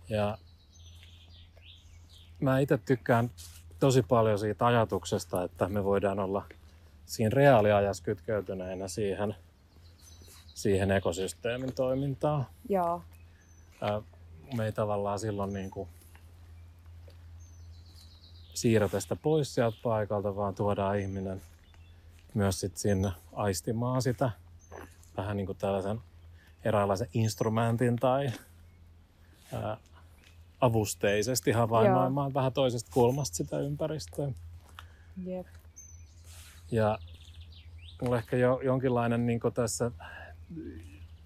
[0.10, 0.38] Ja
[2.40, 3.32] mä itse tykkään
[3.80, 6.46] tosi paljon siitä ajatuksesta, että me voidaan olla
[7.06, 9.36] siinä reaaliajassa kytkeytyneinä siihen,
[10.54, 12.48] siihen ekosysteemin toimintaan.
[12.70, 13.02] Joo.
[14.58, 15.90] Me ei tavallaan silloin niin kuin
[18.54, 21.42] siirretä sitä pois sieltä paikalta, vaan tuodaan ihminen
[22.34, 24.32] myös sit sinne aistimaan sitä
[25.18, 26.00] vähän niin kuin tällaisen
[26.64, 28.32] eräänlaisen instrumentin tai
[29.54, 29.78] ää,
[30.62, 34.32] avusteisesti havainnoimaan vähän toisesta kulmasta sitä ympäristöä.
[35.26, 35.48] Jep.
[36.72, 37.00] Ja
[38.02, 39.92] mulla ehkä jo jonkinlainen niin tässä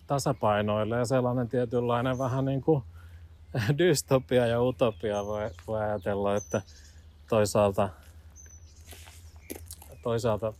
[0.08, 2.84] tasapainoille ja sellainen tietynlainen vähän niin kuin
[3.78, 6.62] dystopia ja utopia voi, voi ajatella, että
[7.30, 7.90] toisaalta,
[10.04, 10.54] toisaalta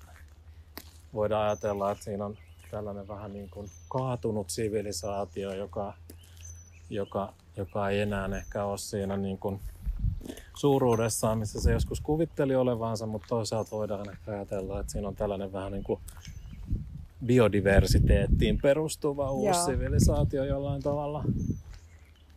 [1.14, 2.38] voidaan ajatella, että siinä on
[2.72, 5.94] tällainen vähän niin kuin kaatunut sivilisaatio, joka,
[6.90, 9.60] joka, joka ei enää ehkä ole siinä niin kuin
[10.58, 15.54] suuruudessaan, missä se joskus kuvitteli olevansa, mutta toisaalta voidaan ehkä ajatella, että siinä on tällainen
[15.54, 16.00] vähän niin kuin
[17.26, 19.66] biodiversiteettiin perustuva uusi Joo.
[19.66, 21.24] sivilisaatio jollain tavalla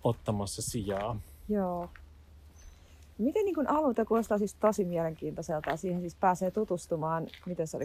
[0.05, 1.21] ottamassa sijaa.
[1.49, 1.91] Joo.
[3.19, 7.77] Miten niin kun aloite kuulostaa siis tosi mielenkiintoiselta ja siihen siis pääsee tutustumaan, miten se
[7.77, 7.85] oli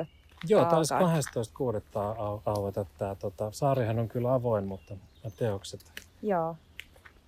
[0.00, 0.06] 12.6.
[0.48, 1.14] Joo, taisi alkaa.
[1.14, 1.82] 12.6.
[2.16, 3.14] au- aueta tämä.
[3.14, 4.94] Tota, saarihan on kyllä avoin, mutta
[5.36, 5.80] teokset
[6.22, 6.56] Joo.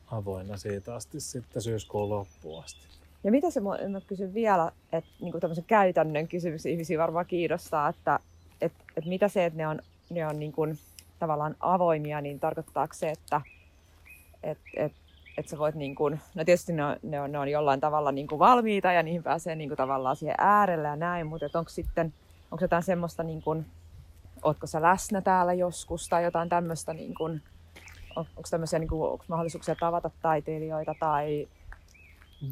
[0.06, 2.80] avoinna siitä asti sitten syyskuun loppuun asti.
[3.24, 8.18] Ja mitä se, mä kysyn vielä, että niin tämmöisen käytännön kysymys ihmisiä varmaan kiinnostaa, että
[8.60, 9.78] et, et mitä se, että ne on,
[10.10, 10.78] ne on niin kuin,
[11.18, 13.40] tavallaan avoimia, niin tarkoittaako se, että
[14.42, 14.92] et, et,
[15.38, 18.12] et sä voit niin kuin, no tietysti ne on, ne on, ne on jollain tavalla
[18.12, 21.68] niin kuin valmiita ja niihin pääsee niin kuin tavallaan siihen äärelle ja näin, mutta onko
[21.68, 22.14] sitten,
[22.50, 23.66] onko jotain semmoista niin kuin,
[24.42, 27.42] ootko sä läsnä täällä joskus tai jotain tämmöistä niin kuin,
[28.16, 31.48] on, onko tämmöisiä niin kuin, onko mahdollisuuksia tavata taiteilijoita tai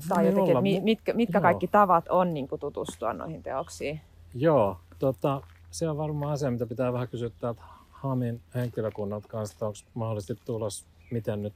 [0.09, 0.51] tai jotenkin, olla.
[0.51, 1.43] että mi- mitkä, mitkä joo.
[1.43, 4.01] kaikki tavat on niin kuin tutustua noihin teoksiin.
[4.35, 9.67] Joo, tota, se on varmaan asia, mitä pitää vähän kysyä täältä Hamin henkilökunnalta kanssa, että
[9.67, 11.55] onko mahdollisesti tulos, miten nyt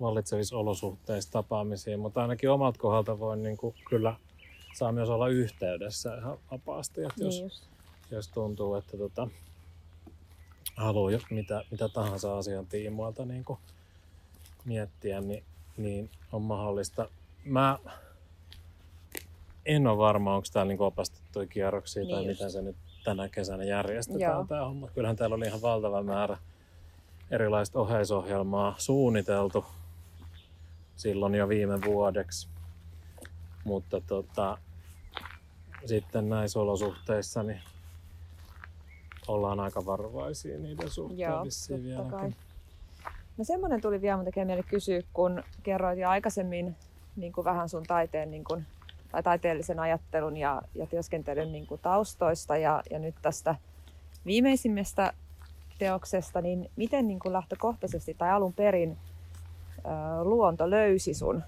[0.00, 4.16] vallitsevissa olosuhteissa tapaamisiin, mutta ainakin omalta kohdalta voi niin kuin, kyllä
[4.74, 7.50] saa myös olla yhteydessä ihan vapaasti, että jos, Niin
[8.10, 9.28] jos tuntuu, että tota,
[10.76, 13.58] haluaa mitä, mitä tahansa asian tiimoilta niin kuin
[14.64, 15.44] miettiä, niin,
[15.76, 17.08] niin on mahdollista.
[17.44, 17.78] Mä
[19.66, 22.28] en ole varma, onko täällä niin opastettuja kierroksia Niin tai just.
[22.28, 24.44] miten se nyt tänä kesänä järjestetään Joo.
[24.48, 24.88] tämä homma.
[24.88, 26.38] Kyllähän täällä oli ihan valtava määrä
[27.30, 29.64] erilaista oheisohjelmaa suunniteltu
[30.96, 32.48] silloin jo viime vuodeksi.
[33.64, 34.58] Mutta tota,
[35.86, 37.60] sitten näissä olosuhteissa niin
[39.28, 42.20] ollaan aika varovaisia niiden suhteen Joo, vissiin totta kai.
[42.20, 42.36] vieläkin.
[43.36, 46.76] No semmoinen tuli vielä mun tekee mieli kysyä, kun kerroit jo aikaisemmin
[47.16, 48.66] niin kuin vähän sun taiteen niin kuin,
[49.12, 53.54] tai taiteellisen ajattelun ja, ja työskentelyn niin kuin taustoista ja, ja nyt tästä
[54.26, 55.12] viimeisimmästä
[55.78, 58.98] teoksesta, niin miten niin kuin lähtökohtaisesti tai alun perin
[60.22, 61.42] luonto löysi sun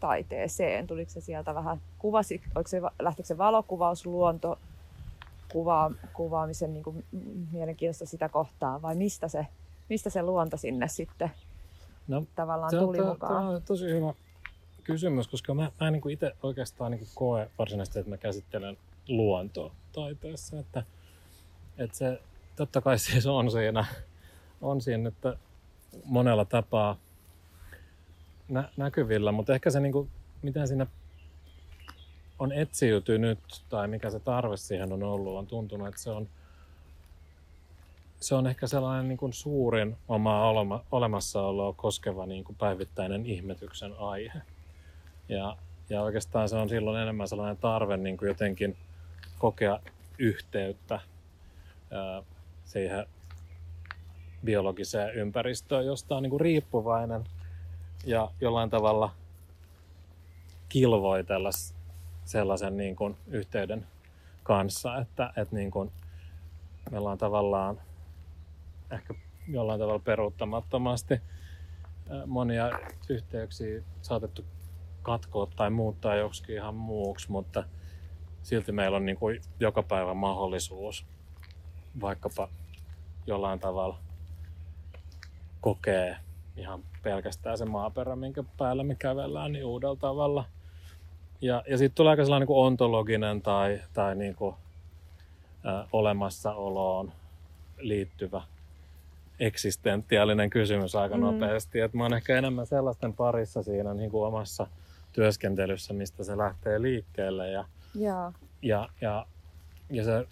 [0.00, 0.86] taiteeseen?
[0.86, 4.58] Tuliko se sieltä vähän, kuvasi, oliko se, lähtikö se valokuvaus, luonto,
[5.52, 7.04] kuva, kuvaamisen niin kuin,
[7.52, 9.46] mielenkiintoista sitä kohtaa vai mistä se,
[9.88, 11.30] mistä se luonto sinne sitten
[12.10, 13.46] No, tavallaan tuli to, mukaan?
[13.46, 14.14] to, on tosi hyvä
[14.84, 18.76] kysymys, koska mä, mä en niin itse oikeastaan niin koe varsinaisesti, että mä käsittelen
[19.08, 20.58] luontoa taiteessa.
[20.58, 20.82] Että,
[21.78, 22.20] että se
[22.56, 23.84] totta kai siis on siinä,
[24.60, 25.36] on siinä että
[26.04, 26.96] monella tapaa
[28.50, 30.10] nä, näkyvillä, mutta ehkä se niin kuin,
[30.42, 30.86] miten siinä
[32.38, 33.38] on etsiytynyt
[33.68, 36.28] tai mikä se tarve siihen on ollut, on tuntunut, että se on
[38.20, 43.92] se on ehkä sellainen niin kuin suurin omaa olema, olemassaoloa koskeva niin kuin päivittäinen ihmetyksen
[43.98, 44.42] aihe.
[45.28, 45.56] Ja,
[45.90, 48.76] ja oikeastaan se on silloin enemmän sellainen tarve niin kuin jotenkin
[49.38, 49.80] kokea
[50.18, 51.00] yhteyttä
[51.90, 52.22] ää,
[52.64, 53.06] siihen
[54.44, 57.24] biologiseen ympäristöön, josta on niin kuin riippuvainen
[58.04, 59.14] ja jollain tavalla
[60.68, 61.50] kilvoitella
[62.24, 63.86] sellaisen niin kuin yhteyden
[64.42, 65.92] kanssa, että, että niin kuin
[66.90, 67.80] me ollaan tavallaan
[68.90, 69.14] ehkä
[69.48, 71.20] jollain tavalla peruuttamattomasti
[72.26, 72.70] monia
[73.08, 74.44] yhteyksiä saatettu
[75.02, 77.64] katkoa tai muuttaa joksikin ihan muuksi, mutta
[78.42, 81.06] silti meillä on niin kuin joka päivä mahdollisuus
[82.00, 82.48] vaikkapa
[83.26, 83.98] jollain tavalla
[85.60, 86.16] kokee
[86.60, 90.44] ihan pelkästään se maaperä, minkä päällä me kävellään, niin uudella tavalla.
[91.40, 94.54] Ja, ja sitten tulee aika sellainen niin kuin ontologinen tai, tai niin kuin,
[95.66, 97.12] ä, olemassaoloon
[97.78, 98.42] liittyvä
[99.40, 101.20] eksistentiaalinen kysymys aika Mm.
[101.22, 101.80] nopeasti.
[101.80, 104.66] Et mä oon ehkä enemmän sellaisten parissa siinä niin kuin omassa
[105.12, 107.50] työskentelyssä, mistä se lähtee liikkeelle.
[107.50, 108.32] Ja, Joo.
[108.62, 109.26] ja, ja,
[109.90, 110.26] ja se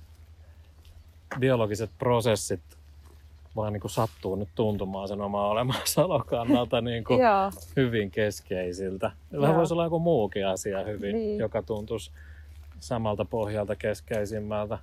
[1.38, 2.60] biologiset prosessit
[3.58, 7.20] vaan niin kuin sattuu nyt tuntumaan sen oman olemassaolon kannalta niin kuin
[7.76, 9.10] hyvin keskeisiltä.
[9.40, 11.38] Vähän voisi olla joku muukin asia hyvin, Niin.
[11.38, 12.10] joka tuntuisi
[12.80, 14.78] samalta pohjalta keskeisimmältä.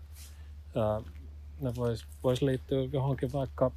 [1.62, 3.72] Ne voisi vois liittyä johonkin vaikka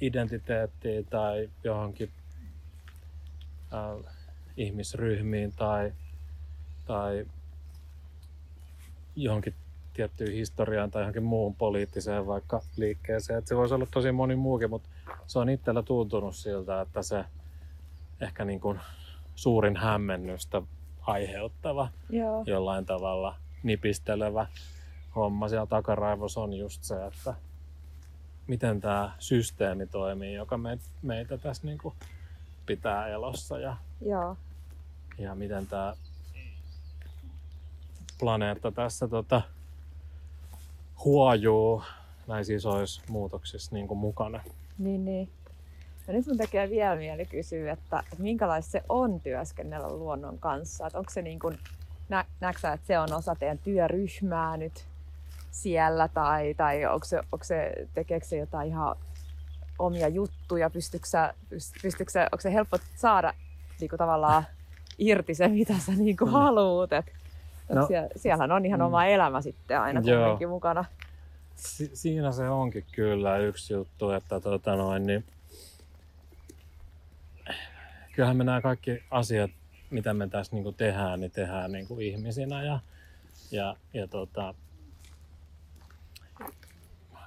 [0.00, 2.10] identiteettiin tai johonkin
[3.72, 3.94] ää,
[4.56, 5.92] ihmisryhmiin tai,
[6.86, 7.26] tai
[9.16, 9.54] johonkin
[9.98, 13.38] tiettyyn historiaan tai johonkin muuhun poliittiseen vaikka liikkeeseen.
[13.38, 14.88] Et se voisi olla tosi moni muukin, mutta
[15.26, 17.24] se on itsellä tuntunut siltä, että se
[18.20, 18.80] ehkä niin kuin
[19.34, 20.62] suurin hämmennystä
[21.00, 22.44] aiheuttava Joo.
[22.46, 24.46] jollain tavalla nipistelevä
[25.16, 27.34] homma siellä takaraivossa on just se, että
[28.46, 31.94] miten tämä systeemi toimii, joka me, meitä tässä niin kuin
[32.66, 34.36] pitää elossa ja, Joo.
[35.18, 35.94] ja miten tämä
[38.18, 39.42] planeetta tässä tota,
[41.04, 41.82] huojuu
[42.26, 44.40] näissä isoissa muutoksissa niin kuin mukana.
[44.78, 45.28] Niin, niin.
[46.06, 50.86] Ja nyt mun tekee vielä mieli kysyä, että, että minkälaista se on työskennellä luonnon kanssa.
[50.86, 51.58] Että onko se niin kuin,
[52.08, 52.24] nä,
[52.60, 54.88] sä, että se on osa teidän työryhmää nyt?
[55.50, 58.96] siellä tai, tai onko se, onko se, tekeekö se jotain ihan
[59.78, 61.34] omia juttuja, pystyykö sä,
[61.82, 63.32] pystyykö sä, onko se helppo saada
[63.80, 64.44] niin kuin tavallaan
[64.98, 66.92] irti se, mitä sä niin kuin haluut.
[66.92, 67.06] Et,
[67.68, 68.86] no, siellä, siellähän on ihan mm.
[68.86, 70.84] oma elämä sitten aina kuitenkin mukana.
[71.54, 75.24] Si- siinä se onkin kyllä yksi juttu, että tota noin, niin
[78.12, 79.50] kyllähän me nämä kaikki asiat,
[79.90, 82.80] mitä me tässä niin tehdään, niin tehdään niin kuin ihmisinä ja,
[83.50, 84.54] ja, ja tota,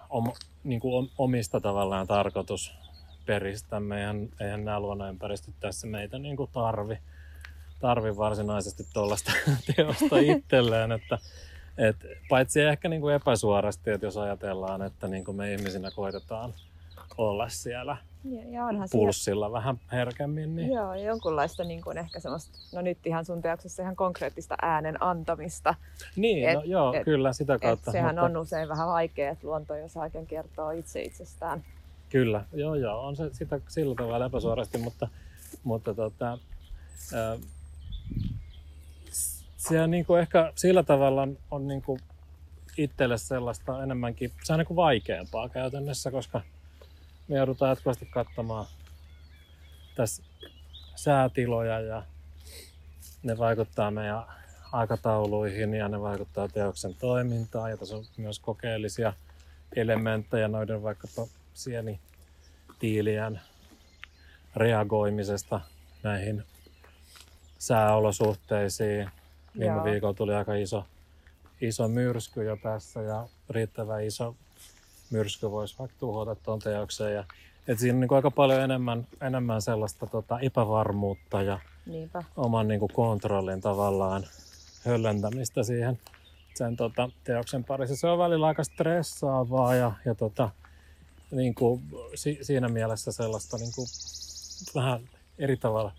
[0.10, 0.32] om,
[0.64, 4.00] niin kuin omista tavallaan tarkoitusperistämme.
[4.00, 6.98] Eihän, eihän nämä luonnonympäristöt tässä meitä niin kuin tarvi,
[7.82, 9.32] tarvi varsinaisesti tuollaista
[9.76, 10.92] teosta itselleen.
[10.92, 11.18] Että,
[11.78, 11.96] et,
[12.30, 16.54] paitsi ehkä niin kuin epäsuorasti, että jos ajatellaan, että niin kuin me ihmisinä koitetaan
[17.18, 19.52] olla siellä ja, ja onhan pulssilla siellä...
[19.52, 20.56] vähän herkemmin.
[20.56, 20.72] Niin...
[20.72, 25.76] Joo, jonkunlaista niin kuin ehkä semmoista, no nyt ihan sun teoksessa ihan konkreettista äänen antamista.
[26.16, 27.92] Niin, et, no, joo, et, kyllä sitä kautta.
[27.92, 28.26] Et sehän mutta...
[28.26, 31.64] on usein vähän vaikea, että luonto jos oikein kertoo itse itsestään.
[32.10, 35.08] Kyllä, joo joo, on se sitä sillä tavalla epäsuorasti, mutta,
[35.64, 36.38] mutta tota,
[37.14, 37.40] äh,
[39.58, 42.00] se niin kuin ehkä sillä tavalla on, on niin kuin
[42.78, 46.42] itselle sellaista enemmänkin, se on niin kuin vaikeampaa käytännössä, koska
[47.28, 48.66] me joudutaan jatkuvasti katsomaan
[49.96, 50.24] tässä
[50.96, 52.04] säätiloja ja
[53.24, 54.24] ne vaikuttaa meidän
[54.72, 57.72] aikatauluihin ja ne vaikuttaa teoksen toimintaan.
[57.72, 59.14] Ja tässä on myös kokeellisia
[59.76, 63.42] elementtejä noiden vaikkapa sienitiilien
[64.56, 65.62] reagoimisesta
[66.04, 66.44] näihin
[67.62, 69.10] sääolosuhteisiin.
[69.60, 69.84] Viime Joo.
[69.84, 70.86] viikolla tuli aika iso,
[71.62, 74.36] iso myrsky jo tässä ja riittävän iso
[75.12, 77.14] myrsky voisi vaikka tuhota tuon teoksen.
[77.14, 77.24] Ja,
[77.68, 82.24] et siinä on niin aika paljon enemmän, enemmän sellaista tota, epävarmuutta ja Niinpä.
[82.38, 84.24] oman niin kuin kontrollin tavallaan
[84.86, 86.00] höllentämistä siihen
[86.54, 87.96] sen tota, teoksen parissa.
[87.96, 90.50] Se on välillä aika stressaavaa ja, ja tota,
[91.32, 91.82] niin kuin,
[92.16, 93.88] si, siinä mielessä sellaista niin kuin,
[94.76, 95.02] vähän
[95.40, 95.92] eri tavalla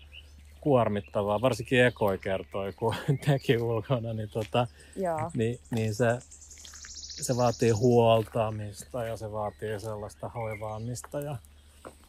[0.63, 2.95] kuormittavaa, varsinkin Ekoi kertoi, kun
[3.25, 4.67] teki ulkona, niin, tota,
[5.33, 6.19] niin, niin se,
[7.21, 11.19] se vaatii huoltaamista ja se vaatii sellaista hoivaamista.
[11.19, 11.35] Ja...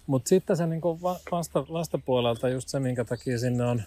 [0.07, 1.03] Mutta sitten se niinku
[1.33, 3.83] vasta, vastapuolelta just se, minkä takia sinne on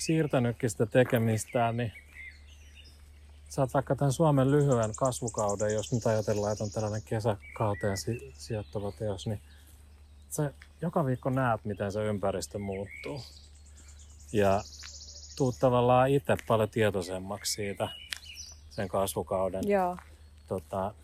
[0.00, 1.92] siirtänytkin sitä tekemistään, niin
[3.58, 8.92] oot vaikka tämän Suomen lyhyen kasvukauden, jos nyt ajatellaan, että on tällainen kesäkauteen si- sijoittuva
[8.92, 9.40] teos, niin
[10.34, 13.20] sä joka viikko näet, miten se ympäristö muuttuu.
[14.32, 14.62] Ja
[15.36, 17.88] tuut tavallaan itse paljon tietoisemmaksi siitä,
[18.70, 19.96] sen kasvukauden Joo.
[20.48, 20.94] Tota,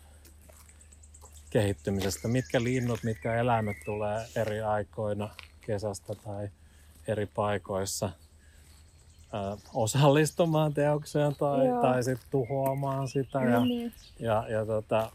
[1.49, 2.27] kehittymisestä.
[2.27, 5.29] Mitkä linnut, mitkä eläimet tulee eri aikoina
[5.61, 6.49] kesästä tai
[7.07, 8.09] eri paikoissa
[9.33, 13.39] ö, osallistumaan teokseen tai, tai sitten tuhoamaan sitä.
[13.39, 13.93] Ja, no niin.
[14.19, 15.11] ja, ja tota,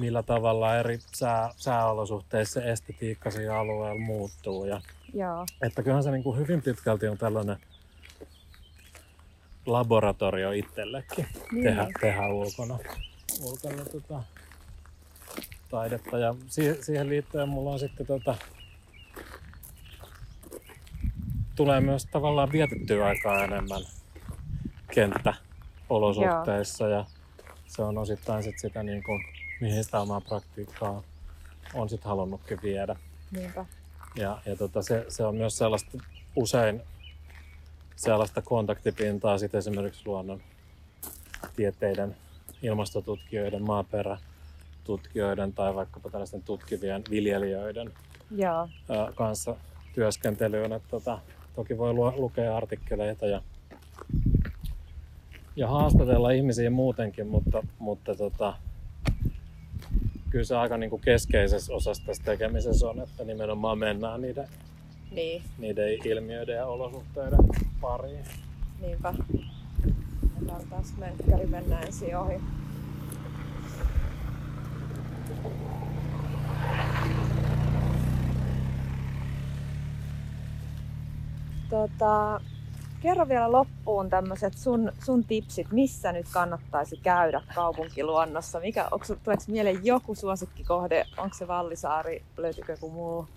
[0.00, 4.64] millä tavalla eri sää, sääolosuhteissa estetiikka siinä alueella muuttuu.
[4.64, 4.80] Ja,
[5.14, 5.46] Joo.
[5.62, 7.56] Että kyllähän se niin kuin hyvin pitkälti on tällainen
[9.66, 11.64] laboratorio itsellekin niin.
[11.64, 12.78] tehdä, tehdä ulkona,
[13.42, 14.22] ulkona tota,
[15.70, 16.18] taidetta.
[16.18, 18.34] Ja siihen, siihen liittyen mulla on sitten tota,
[21.56, 23.82] tulee myös tavallaan vietettyä aikaa enemmän
[24.94, 26.98] kenttäolosuhteissa Joo.
[26.98, 27.04] ja
[27.66, 29.24] se on osittain sit sitä niin kuin,
[29.60, 31.02] mihin sitä omaa praktiikkaa
[31.74, 32.96] on sit halunnutkin viedä.
[33.30, 33.64] Niinpä.
[34.16, 35.98] Ja, ja tota, se, se, on myös sellaista
[36.36, 36.82] usein
[37.96, 40.40] sellaista kontaktipintaa sitten esimerkiksi luonnon
[41.56, 42.16] tieteiden,
[42.62, 47.92] ilmastotutkijoiden, maaperätutkijoiden tai vaikkapa tällaisten tutkivien viljelijöiden
[48.30, 48.68] Joo.
[49.14, 49.56] kanssa
[49.94, 50.72] työskentelyyn.
[50.72, 51.18] Että tota,
[51.56, 53.42] toki voi lu- lukea artikkeleita ja,
[55.56, 58.54] ja haastatella ihmisiä muutenkin, mutta, mutta tota,
[60.30, 64.48] kyllä se aika niin kuin keskeisessä osassa tässä tekemisessä on, että nimenomaan mennään niiden
[65.10, 65.42] niin.
[65.58, 67.38] niiden ilmiöiden ja olosuhteiden
[67.80, 68.24] pariin.
[68.80, 69.14] Niinpä.
[70.36, 72.40] Otetaan taas menkkäri mennä ensin ohi.
[81.70, 82.40] Tota,
[83.00, 88.60] kerro vielä loppuun tämmöiset sun, sun tipsit, missä nyt kannattaisi käydä kaupunkiluonnossa.
[88.60, 91.06] Mikä, onko, tuleeko mieleen joku suosikkikohde?
[91.16, 92.22] Onko se Vallisaari?
[92.36, 93.28] Löytyykö joku muu?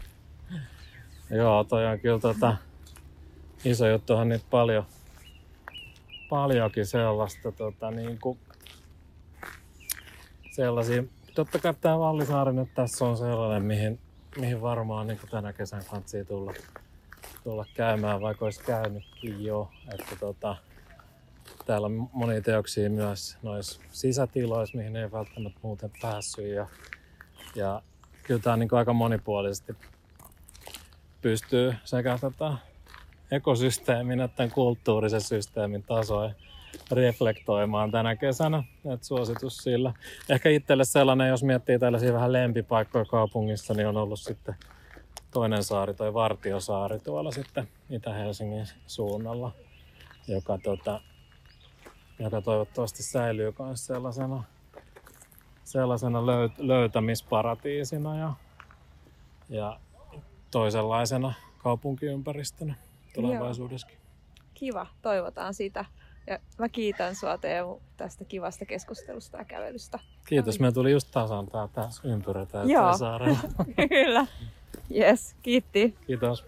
[1.30, 2.58] Joo, toi on kyllä tota,
[3.66, 4.86] iso juttuhan nyt paljon,
[6.30, 8.40] paljonkin sellaista tota, niin kuin,
[10.52, 11.04] sellaisia.
[11.36, 14.00] Totta kai tämä Vallisaari nyt tässä on sellainen, mihin,
[14.38, 16.54] mihin varmaan niin tänä kesän kanssa tulla,
[17.44, 19.70] tulla käymään, vaikka olisi käynytkin jo.
[19.94, 20.56] Että, tota,
[21.66, 26.46] täällä on monia teoksia myös noissa sisätiloissa, mihin ei välttämättä muuten päässyt.
[26.46, 26.68] Ja,
[27.56, 27.82] ja
[28.24, 29.76] kyllä tämä niin aika monipuolisesti
[31.22, 32.54] pystyy sekä tätä
[33.32, 36.34] ekosysteemin että kulttuurisen systeemin tasoja
[36.92, 38.64] reflektoimaan tänä kesänä.
[38.94, 39.94] Et suositus sillä.
[40.30, 44.56] Ehkä itselle sellainen, jos miettii tällaisia vähän lempipaikkoja kaupungissa, niin on ollut sitten
[45.32, 49.52] toinen saari, toi Vartiosaari tuolla sitten Itä-Helsingin suunnalla,
[50.28, 51.02] joka, tota,
[52.20, 54.44] joka toivottavasti säilyy myös sellaisena,
[55.64, 58.34] sellaisena löyt, löytämisparatiisina ja,
[59.50, 59.80] ja
[60.52, 62.76] toisenlaisena kaupunkiympäristönä
[63.16, 63.98] tulevaisuudessakin.
[64.54, 65.86] Kiva, toivotaan sitä.
[66.28, 70.00] Ja mä kiitän sua Teemu tästä kivasta keskustelusta ja kävelystä.
[70.28, 72.66] Kiitos, me tuli just tasan tää tässä ympyrä tää
[72.98, 73.38] saarella.
[73.90, 74.28] Kyllä.
[74.96, 75.96] Yes, kiitti.
[76.08, 76.46] Kiitos.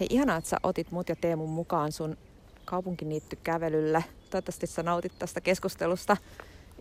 [0.00, 2.16] Hei, ihanaa, että sä otit mut ja Teemun mukaan sun
[2.64, 4.04] kaupunkiniittykävelylle.
[4.30, 6.16] Toivottavasti sä nautit tästä keskustelusta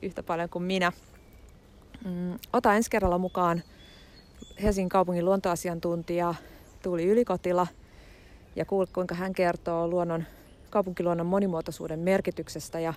[0.01, 0.91] yhtä paljon kuin minä.
[2.05, 3.63] Mm, ota ensi kerralla mukaan
[4.63, 6.35] Helsingin kaupungin luontoasiantuntija
[6.83, 7.67] Tuuli Ylikotila
[8.55, 10.23] ja kuul, kuinka hän kertoo luonnon,
[10.69, 12.93] kaupunkiluonnon monimuotoisuuden merkityksestä ja,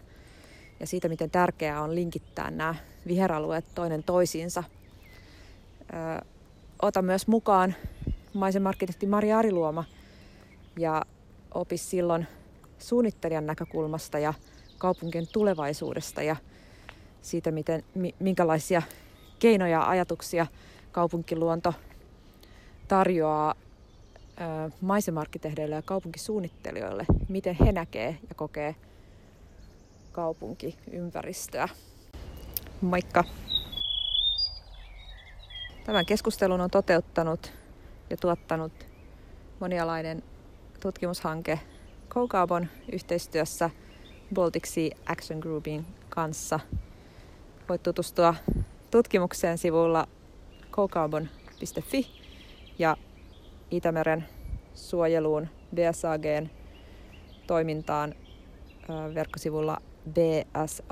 [0.81, 2.75] ja siitä, miten tärkeää on linkittää nämä
[3.07, 4.65] viheralueet toinen toisiinsa.
[5.81, 6.25] Ö,
[6.83, 7.75] ota myös mukaan
[8.35, 9.85] maisemarkkitehti Mari Ariluoma
[10.79, 11.05] ja
[11.55, 12.27] opi silloin
[12.79, 14.35] suunnittelijan näkökulmasta ja
[14.79, 16.37] kaupunkien tulevaisuudesta ja
[17.23, 17.85] siitä, miten,
[18.19, 18.83] minkälaisia
[19.39, 20.47] keinoja ja ajatuksia
[20.93, 21.75] kaupunkiluonto
[22.89, 23.55] tarjoaa
[24.81, 28.75] maisemarkkitehdeille ja kaupunkisuunnittelijoille, miten he näkee ja kokee
[30.13, 31.69] kaupunkiympäristöä.
[32.83, 33.25] Moikka!
[35.85, 37.53] Tämän keskustelun on toteuttanut
[38.11, 38.73] ja tuottanut
[39.61, 40.23] monialainen
[40.81, 41.61] tutkimushanke
[42.09, 43.71] CoCarbon yhteistyössä
[44.35, 46.61] Baltic Sea Action Groupin kanssa.
[47.69, 48.35] Voit tutustua
[48.91, 50.07] tutkimukseen sivulla
[50.73, 52.07] cocarbon.fi
[52.79, 52.97] ja
[53.71, 54.29] Itämeren
[54.75, 56.51] suojeluun BSAGn
[57.47, 58.15] toimintaan
[59.15, 59.79] verkkosivulla
[60.09, 60.89] bsag.fi.